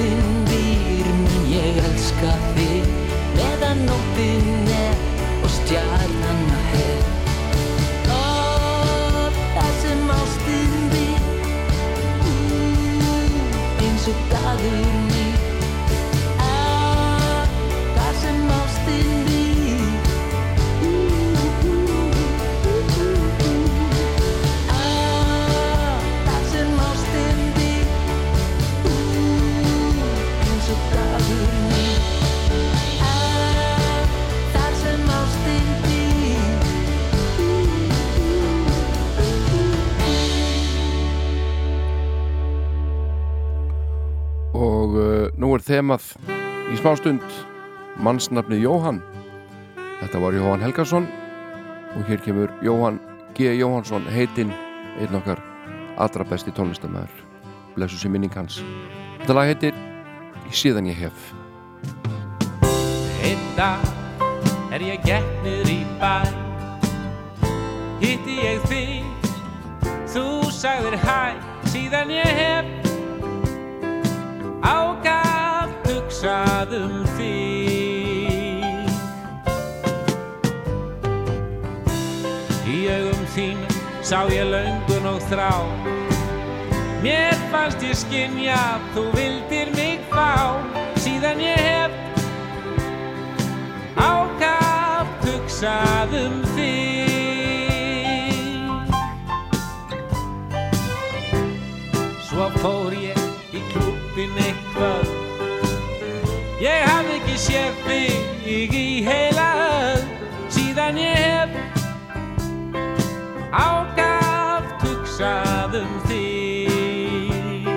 ástinn 0.01 0.45
býr 0.49 1.07
mun 1.21 1.45
ég 1.51 1.77
elska 1.85 2.33
þig. 2.55 2.85
Meðan 3.35 3.83
nóttin 3.85 4.69
er 4.73 4.97
og 5.43 5.49
stjarnan 5.49 6.41
að 6.57 6.65
her 6.73 7.03
Ó, 8.09 8.23
þar 9.53 9.71
sem 9.83 10.11
ástinn 10.17 10.91
býr. 10.95 11.23
Eins 13.81 14.09
og 14.09 14.29
dagur 14.33 15.20
þemað 45.71 46.03
í 46.71 46.77
smástund 46.79 47.23
mannsnafnið 48.03 48.65
Jóhann. 48.65 48.99
Þetta 50.01 50.19
var 50.19 50.35
Jóhann 50.35 50.63
Helgason 50.65 51.07
og 51.95 52.03
hér 52.09 52.19
kemur 52.25 52.51
Jóhann 52.65 52.99
G. 53.37 53.53
Jóhannsson 53.55 54.07
heitinn 54.11 54.51
einn 54.99 55.15
okkar 55.15 55.39
allra 56.01 56.25
besti 56.27 56.51
tónlistamæður 56.55 57.23
blessu 57.77 58.01
sér 58.01 58.11
minning 58.11 58.33
hans. 58.35 58.59
Þetta 59.21 59.37
lag 59.37 59.51
heitir 59.51 59.77
Síðan 60.51 60.89
ég 60.89 60.97
hef. 60.99 61.29
Einn 63.23 63.45
dag 63.55 63.85
er 64.75 64.83
ég 64.83 65.05
gekk 65.07 65.29
niður 65.45 65.71
í 65.71 65.79
bæ. 66.01 66.17
Hitti 68.03 68.35
ég 68.41 68.67
þig. 68.67 69.07
Þú 70.11 70.27
sagðir 70.51 70.99
hæ 71.05 71.39
Síðan 71.71 72.11
ég 72.17 72.39
hef. 72.41 72.77
Ágaf 74.61 75.20
hugsað 76.21 76.73
um 76.77 77.05
þig 77.17 77.79
Í 82.69 82.75
augum 82.93 83.23
þínum 83.33 83.79
sá 84.05 84.19
ég 84.29 84.45
löngun 84.49 85.07
og 85.09 85.21
þrá. 85.31 85.49
Mér 87.01 87.33
fannst 87.49 87.81
ég 87.81 87.97
skynja 87.97 88.53
að 88.53 88.81
þú 88.95 89.03
vildir 89.15 89.73
mig 89.73 89.99
fá. 90.13 90.61
Síðan 91.01 91.41
ég 91.41 91.57
hef 91.57 91.91
ákaft 93.97 95.25
hugsað 95.25 96.13
um 96.21 96.37
þig 96.53 97.09
Svo 102.29 102.45
fór 102.61 102.93
ég 102.93 103.17
í 103.57 103.65
klúbbin 103.73 104.37
eitthvað 104.45 105.20
Ég 106.61 106.83
hafði 106.85 107.15
ekki 107.17 107.37
séð 107.41 107.77
þig 107.87 108.73
í 108.77 108.87
heila 109.01 109.45
öll 109.65 110.21
Síðan 110.51 110.97
ég 110.99 111.15
hef 111.17 111.49
ákaft 113.51 114.83
hugsað 114.85 115.77
um 115.79 115.93
þig. 116.09 117.67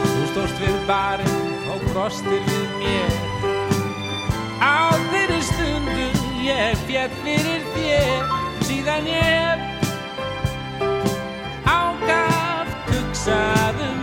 Þú 0.00 0.26
stóðst 0.30 0.58
við 0.62 0.76
barinn 0.88 1.54
og 1.72 1.80
brostir 1.90 2.42
við 2.48 2.68
mér. 2.82 3.12
Á 4.60 4.94
þeirri 5.12 5.40
stundu 5.48 6.06
ég 6.44 6.76
fjall 6.84 7.14
fyrir 7.24 7.64
þér. 7.72 8.20
Síðan 8.68 9.08
ég 9.10 9.24
hef 9.24 9.60
ákaft 11.64 12.92
hugsað 12.92 13.76
um 13.80 13.90
þig 13.94 13.99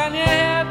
Síðan 0.00 0.14
ég 0.16 0.24
hef 0.24 0.70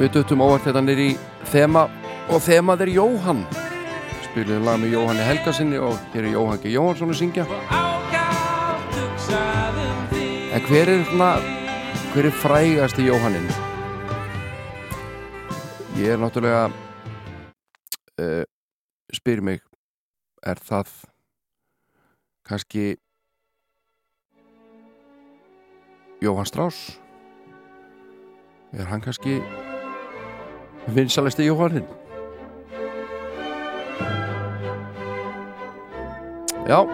við 0.00 0.14
döttum 0.14 0.40
óvart 0.40 0.64
þetta 0.64 0.80
nýr 0.80 1.00
í 1.04 1.10
þema 1.52 1.82
og 2.32 2.38
þemað 2.40 2.86
er 2.86 2.90
Jóhann 2.94 3.42
spilum 4.24 4.64
lag 4.64 4.78
með 4.80 4.94
Jóhanni 4.94 5.26
Helgasinni 5.26 5.76
og 5.82 5.98
hér 6.14 6.24
er 6.24 6.32
Jóhann 6.32 6.60
G. 6.62 6.64
Jóhannsson 6.72 7.12
að 7.12 7.18
syngja 7.20 7.44
þig 10.08 10.56
en 10.56 10.64
hver 10.70 10.88
er 10.94 11.04
svona 11.10 11.30
hver 12.14 12.24
er 12.30 12.34
frægasti 12.40 13.02
Jóhannin? 13.10 13.44
Ég 16.00 16.08
er 16.14 16.18
náttúrulega 16.24 16.64
uh, 16.72 18.44
spyr 19.12 19.40
mig 19.44 19.60
er 20.40 20.56
það 20.64 20.88
kannski 22.48 22.96
Jóhann 26.24 26.48
Strauss 26.48 26.96
er 28.72 28.88
hann 28.88 29.04
kannski 29.04 29.44
vinsalæsti 30.94 31.46
Jóhannin 31.48 31.86
Já 36.68 36.86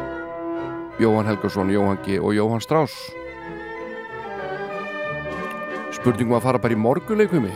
Jóhann 0.99 1.27
Helgason, 1.27 1.71
Jóhann 1.71 1.99
G. 2.05 2.19
og 2.21 2.33
Jóhann 2.33 2.61
Strauss. 2.65 2.95
Spurningum 5.93 6.39
að 6.39 6.47
fara 6.47 6.61
bara 6.61 6.73
í 6.73 6.81
morguleikumi 6.81 7.53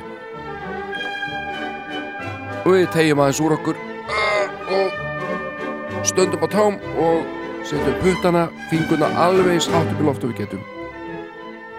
og 2.60 2.74
við 2.74 2.90
tegjum 2.92 3.22
aðeins 3.24 3.40
úr 3.40 3.54
okkur 3.56 3.78
uh, 3.80 4.74
og 4.76 6.04
stöndum 6.04 6.44
á 6.44 6.48
tám 6.52 6.76
og 7.00 7.24
setjum 7.64 7.96
puttana, 8.02 8.44
fingurna 8.68 9.08
alveg 9.24 9.54
eins 9.54 9.68
hátt 9.72 9.88
upp 9.94 10.02
í 10.02 10.06
loft 10.06 10.24
og 10.24 10.34
við 10.34 10.42
getum. 10.42 10.60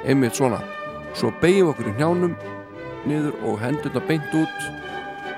Einmitt 0.06 0.38
svona. 0.38 0.62
Svo 1.14 1.30
beigjum 1.42 1.70
okkur 1.72 1.92
í 1.92 1.96
hnjánum 2.00 2.34
niður 3.08 3.38
og 3.48 3.60
hendurna 3.62 4.02
beint 4.08 4.34
út 4.38 4.66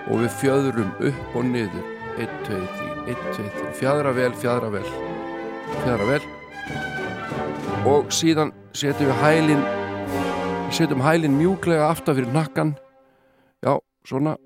og 0.10 0.24
við 0.24 0.32
fjöðrum 0.42 0.92
upp 1.00 1.36
og 1.38 1.46
niður. 1.48 1.86
1, 2.22 2.34
2, 2.46 2.58
3, 2.78 2.90
1, 3.10 3.22
2, 3.38 3.46
3 3.60 3.70
fjadra 3.80 4.12
vel, 4.14 4.34
fjadra 4.38 4.70
vel. 4.74 4.90
Fjadra 5.84 6.08
vel. 6.10 6.26
Og 7.90 8.12
síðan 8.14 8.54
setjum 8.78 9.10
við 9.10 9.22
hælin 9.24 9.64
setjum 10.74 11.02
hælin 11.04 11.38
mjúklega 11.38 11.90
aftan 11.90 12.18
fyrir 12.18 12.34
nakkan 12.34 12.76
já, 13.64 13.78
svona. 14.06 14.38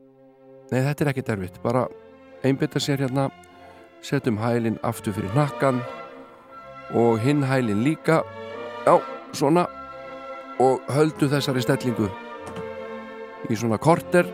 Nei, 0.71 0.81
þetta 0.83 1.05
er 1.05 1.11
ekki 1.13 1.25
derfitt, 1.27 1.61
bara 1.63 1.85
einbytta 2.43 2.79
sér 2.83 3.03
hérna. 3.05 3.29
Setjum 4.03 4.39
hælin 4.41 4.79
aftur 4.83 5.15
fyrir 5.15 5.33
nakkan 5.35 5.81
og 6.93 7.19
hinn 7.23 7.43
hælin 7.43 7.83
líka. 7.83 8.21
Já, 8.85 8.99
svona. 9.33 9.67
Og 10.59 10.81
höldum 10.89 11.29
þessari 11.29 11.61
stellingu 11.61 12.09
í 13.45 13.55
svona 13.55 13.77
korter 13.77 14.27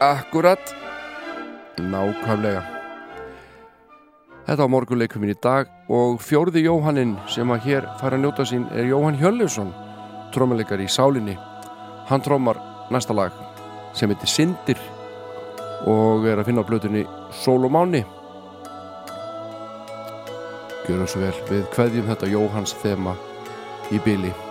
akkurat 0.00 0.74
nákvæmlega 1.80 2.76
Þetta 4.46 4.62
var 4.62 4.70
morgunleikuminn 4.70 5.32
í 5.32 5.38
dag 5.42 5.70
og 5.90 6.20
fjórði 6.22 6.60
Jóhannin 6.68 7.16
sem 7.26 7.50
að 7.50 7.64
hér 7.66 7.88
fara 7.98 8.14
að 8.14 8.22
njóta 8.22 8.44
sín 8.46 8.68
er 8.70 8.86
Jóhann 8.86 9.18
Hjörleifsson, 9.18 9.72
trómuleikar 10.30 10.78
í 10.78 10.86
Sálinni. 10.86 11.34
Hann 12.06 12.22
trómar 12.22 12.60
næsta 12.94 13.16
lag 13.16 13.34
sem 13.98 14.14
heitir 14.14 14.30
Sindir 14.30 14.78
og 15.90 16.30
er 16.30 16.38
að 16.38 16.46
finna 16.52 16.62
á 16.62 16.68
blötunni 16.70 17.02
Sól 17.34 17.66
og 17.66 17.74
Máni. 17.74 18.04
Gjörum 20.86 21.10
svo 21.10 21.26
vel, 21.26 21.34
við 21.50 21.66
kveðjum 21.74 22.10
þetta 22.14 22.30
Jóhanns 22.30 22.78
þema 22.84 23.18
í 23.90 23.98
byli. 24.06 24.45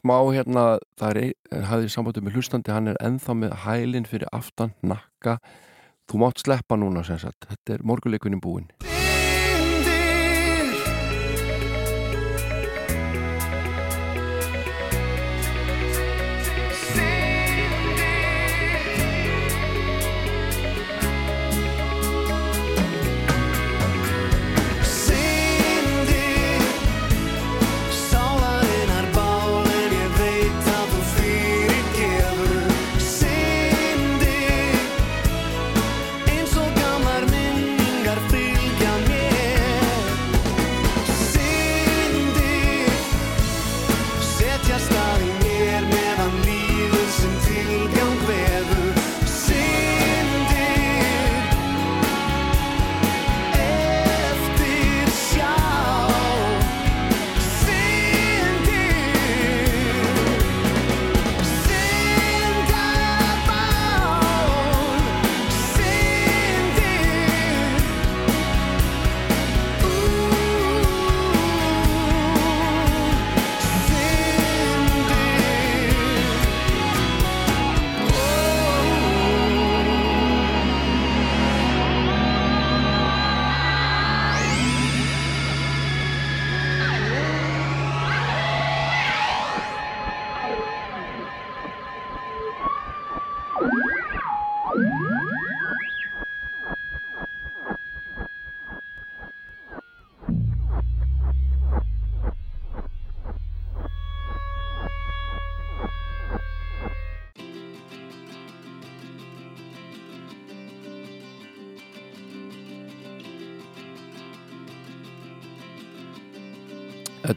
smá 0.00 0.16
hérna, 0.32 0.78
það 1.00 1.10
er, 1.10 1.32
eh, 1.52 1.64
hafið 1.70 1.90
sambandum 1.94 2.28
með 2.28 2.38
hlustandi, 2.38 2.72
hann 2.72 2.88
er 2.88 3.00
enþá 3.00 3.36
með 3.36 3.56
hælinn 3.64 4.08
fyrir 4.08 4.28
aftan, 4.32 4.74
nakka, 4.82 5.38
þú 6.08 6.24
mátt 6.24 6.44
sleppa 6.44 6.76
núna 6.76 7.04
sem 7.04 7.18
sagt, 7.18 7.46
þetta 7.50 7.78
er 7.78 7.84
morguleikunum 7.84 8.40
búin. 8.40 8.70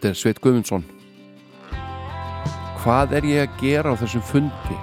Þetta 0.04 0.18
er 0.18 0.20
Sveit 0.20 0.40
Guðmundsson. 0.44 0.82
Hvað 2.82 3.14
er 3.16 3.28
ég 3.30 3.46
að 3.46 3.54
gera 3.62 3.94
á 3.96 4.00
þessum 4.02 4.26
fundi? 4.28 4.80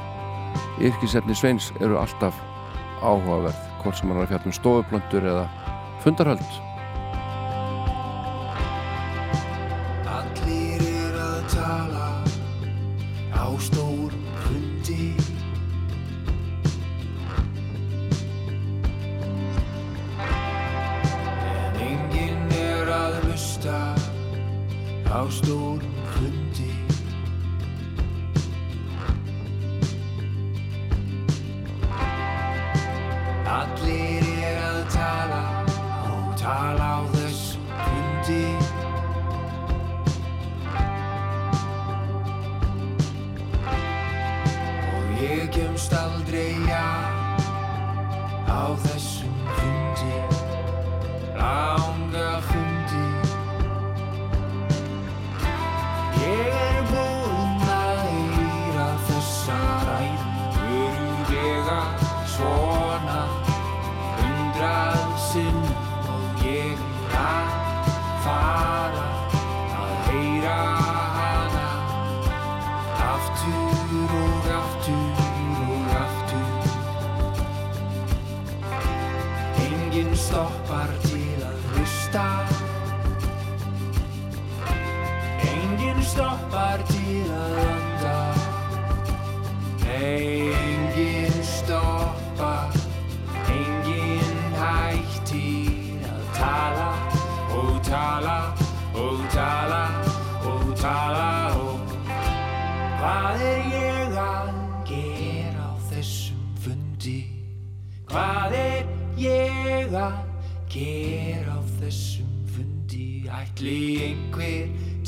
Yrkisefni 0.81 1.37
Sveins 1.37 1.67
eru 1.77 1.99
alltaf 2.01 2.39
áhugaverð, 3.05 3.59
hvort 3.83 3.99
sem 4.01 4.09
hann 4.09 4.17
er 4.17 4.25
að 4.25 4.33
fjalla 4.33 4.49
um 4.49 4.57
stofuplöndur 4.57 5.27
eða 5.35 5.45
fundarhöld. 6.01 6.57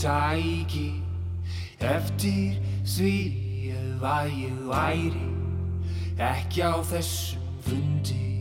tæki 0.02 0.88
eftir 1.78 2.58
því 2.82 3.14
að 4.02 4.32
ég 4.40 4.58
væri 4.66 5.28
ekki 6.18 6.66
á 6.66 6.74
þessum 6.90 7.46
fundi. 7.62 8.31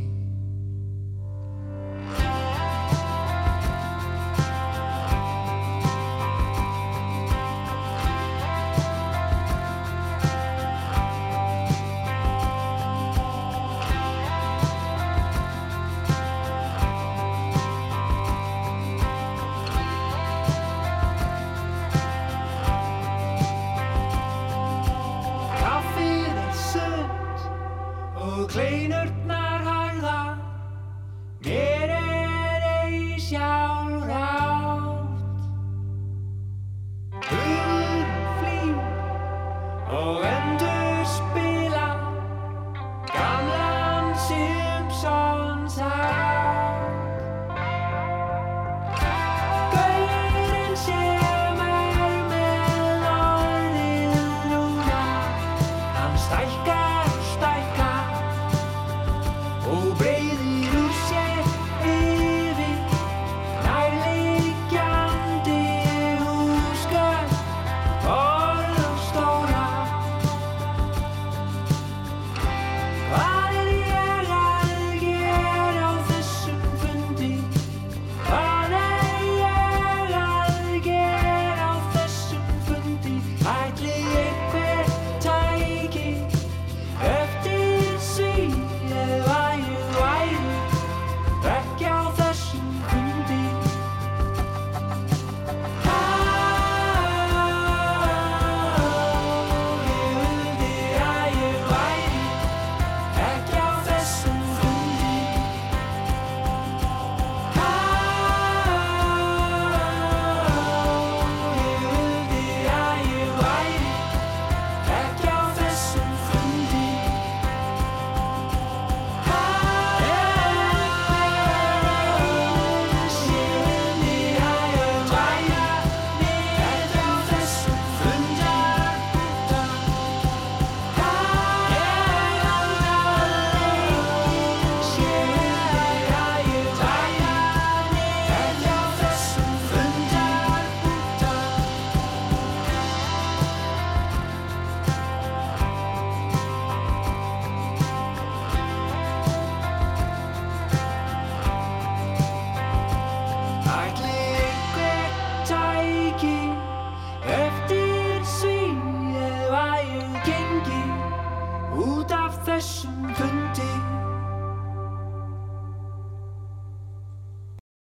fundi. 163.17 163.69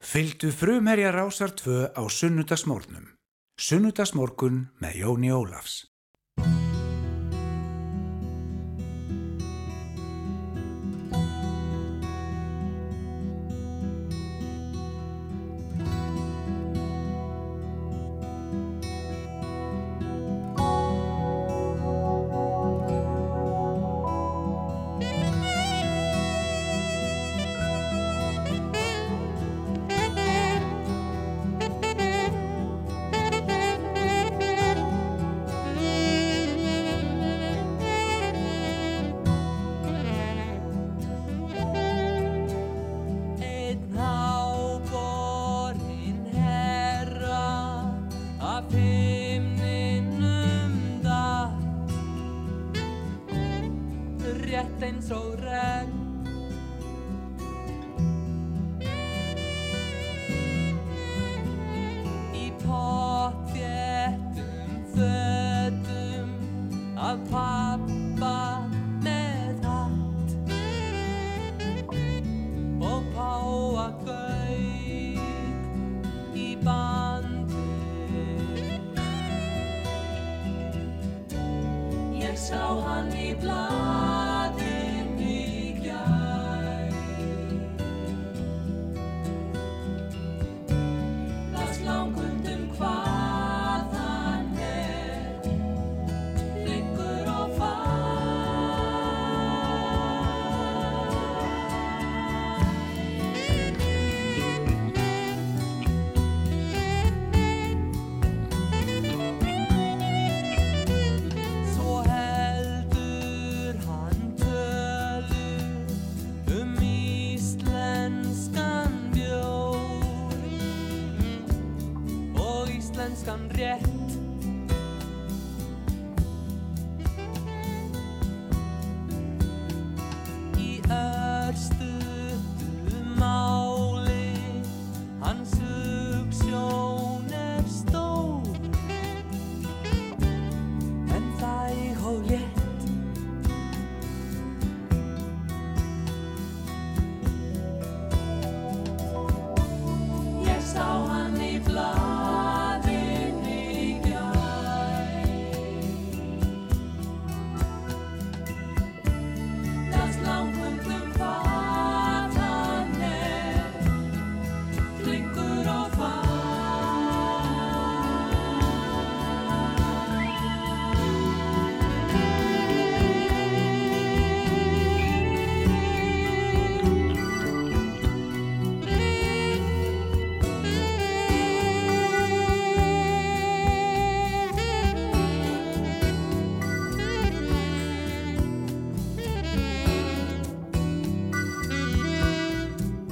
Fyldu 0.04 0.52
frumherja 0.52 1.12
rásar 1.12 1.52
tvö 1.52 1.92
á 1.92 2.02
sunnudagsmórnum 2.08 3.18
Sunnudagsmorgun 3.58 4.68
með 4.78 5.00
Jóni 5.02 5.32
Ólafs. 5.34 5.87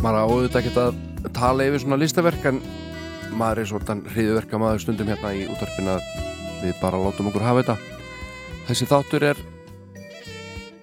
Maður 0.06 0.22
á 0.22 0.30
auðvitað 0.30 0.60
ekki 0.62 0.74
að 0.78 1.34
tala 1.34 1.66
yfir 1.66 1.82
svona 1.82 1.98
listaverk 1.98 2.44
en 2.52 2.60
maður 3.34 3.64
er 3.64 3.70
svona 3.72 3.96
hriðverka 4.14 4.60
maður 4.62 4.84
stundum 4.84 5.10
hérna 5.10 5.32
í 5.34 5.48
útvarpina 5.50 5.96
við 6.62 6.76
bara 6.78 7.00
látum 7.02 7.32
okkur 7.32 7.46
hafa 7.46 7.64
þetta. 7.64 7.78
Þessi 8.68 8.88
þáttur 8.90 9.26
er 9.32 9.42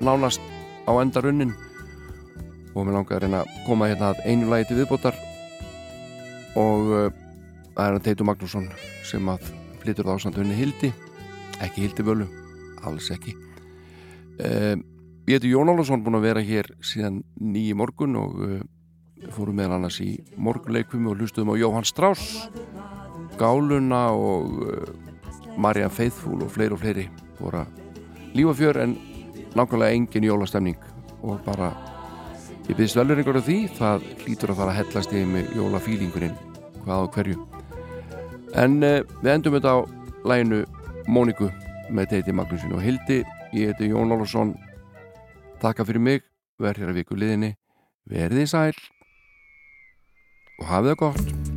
nánast 0.03 0.43
á 0.91 0.93
endarunnin 0.99 1.55
og 2.75 2.83
mér 2.83 2.97
langar 2.97 3.21
að 3.21 3.27
reyna 3.27 3.45
að 3.45 3.55
koma 3.69 3.89
hérna 3.93 4.11
að 4.11 4.25
einu 4.27 4.51
lagi 4.51 4.69
til 4.69 4.81
viðbótar 4.81 5.19
og 6.59 6.91
uh, 6.91 7.09
það 7.77 7.85
er 7.85 7.95
hann 7.95 8.05
Teitur 8.09 8.29
Magnússon 8.29 8.69
sem 9.07 9.31
að 9.31 9.47
flytur 9.85 10.09
það 10.09 10.19
ásand 10.19 10.43
unni 10.43 10.59
Hildi. 10.59 10.93
Ekki 11.63 11.87
Hildi 11.87 12.05
Völu, 12.07 12.27
alls 12.83 13.11
ekki. 13.15 13.37
Uh, 14.43 14.75
ég 15.31 15.39
heiti 15.39 15.53
Jón 15.53 15.71
Álfarsson 15.71 16.03
búin 16.03 16.19
að 16.19 16.27
vera 16.27 16.43
hér 16.43 16.73
síðan 16.83 17.23
nýji 17.39 17.77
morgun 17.79 18.19
og 18.19 18.41
uh, 18.43 18.63
fórum 19.31 19.57
meðal 19.61 19.79
annars 19.79 20.01
í 20.03 20.17
morgunleikvimi 20.37 21.13
og 21.13 21.21
hlustuðum 21.21 21.55
á 21.55 21.61
Jóhann 21.63 21.87
Strauss 21.87 22.49
Gáluna 23.39 24.11
og 24.13 24.63
uh, 24.67 25.57
Marian 25.57 25.91
Faithfull 25.91 26.43
og 26.45 26.53
fleiri 26.53 26.77
og 26.77 26.81
fleiri. 26.83 27.07
Voru 27.41 27.63
að 27.63 28.37
lífa 28.37 28.55
fjör 28.57 28.81
en 28.83 28.97
nákvæmlega 29.57 29.97
engin 29.97 30.29
jólastemning. 30.29 30.79
Og 31.23 31.41
bara 31.47 31.73
ég 32.69 32.77
byrðist 32.77 32.99
velveringar 32.99 33.41
á 33.41 33.43
því 33.43 33.59
það 33.79 34.07
hlýtur 34.25 34.53
að 34.53 34.61
fara 34.61 34.75
að 34.75 34.79
hellast 34.81 35.15
í 35.15 35.25
með 35.29 35.53
jólafílingurinn 35.59 36.39
hvað 36.83 37.05
á 37.05 37.13
hverju. 37.17 37.39
En 38.63 38.79
uh, 38.85 39.01
við 39.23 39.35
endum 39.37 39.59
þetta 39.59 39.77
á 39.77 39.79
læginu 40.29 40.65
Móniku 41.09 41.51
með 41.91 42.13
Teiti 42.13 42.35
Magnúsin 42.37 42.75
og 42.77 42.85
Hildi. 42.85 43.23
Ég 43.53 43.73
heiti 43.73 43.91
Jón 43.91 44.13
Álfarsson 44.15 44.55
takka 45.61 45.85
fyrir 45.85 46.03
mig, 46.03 46.23
verð 46.59 46.83
hér 46.83 46.93
að 46.93 47.03
viku 47.03 47.19
liðinni. 47.19 47.57
Verðið 48.09 48.49
sæl 48.51 48.77
og 50.63 50.69
hafið 50.71 50.93
það 50.93 51.01
gott 51.03 51.52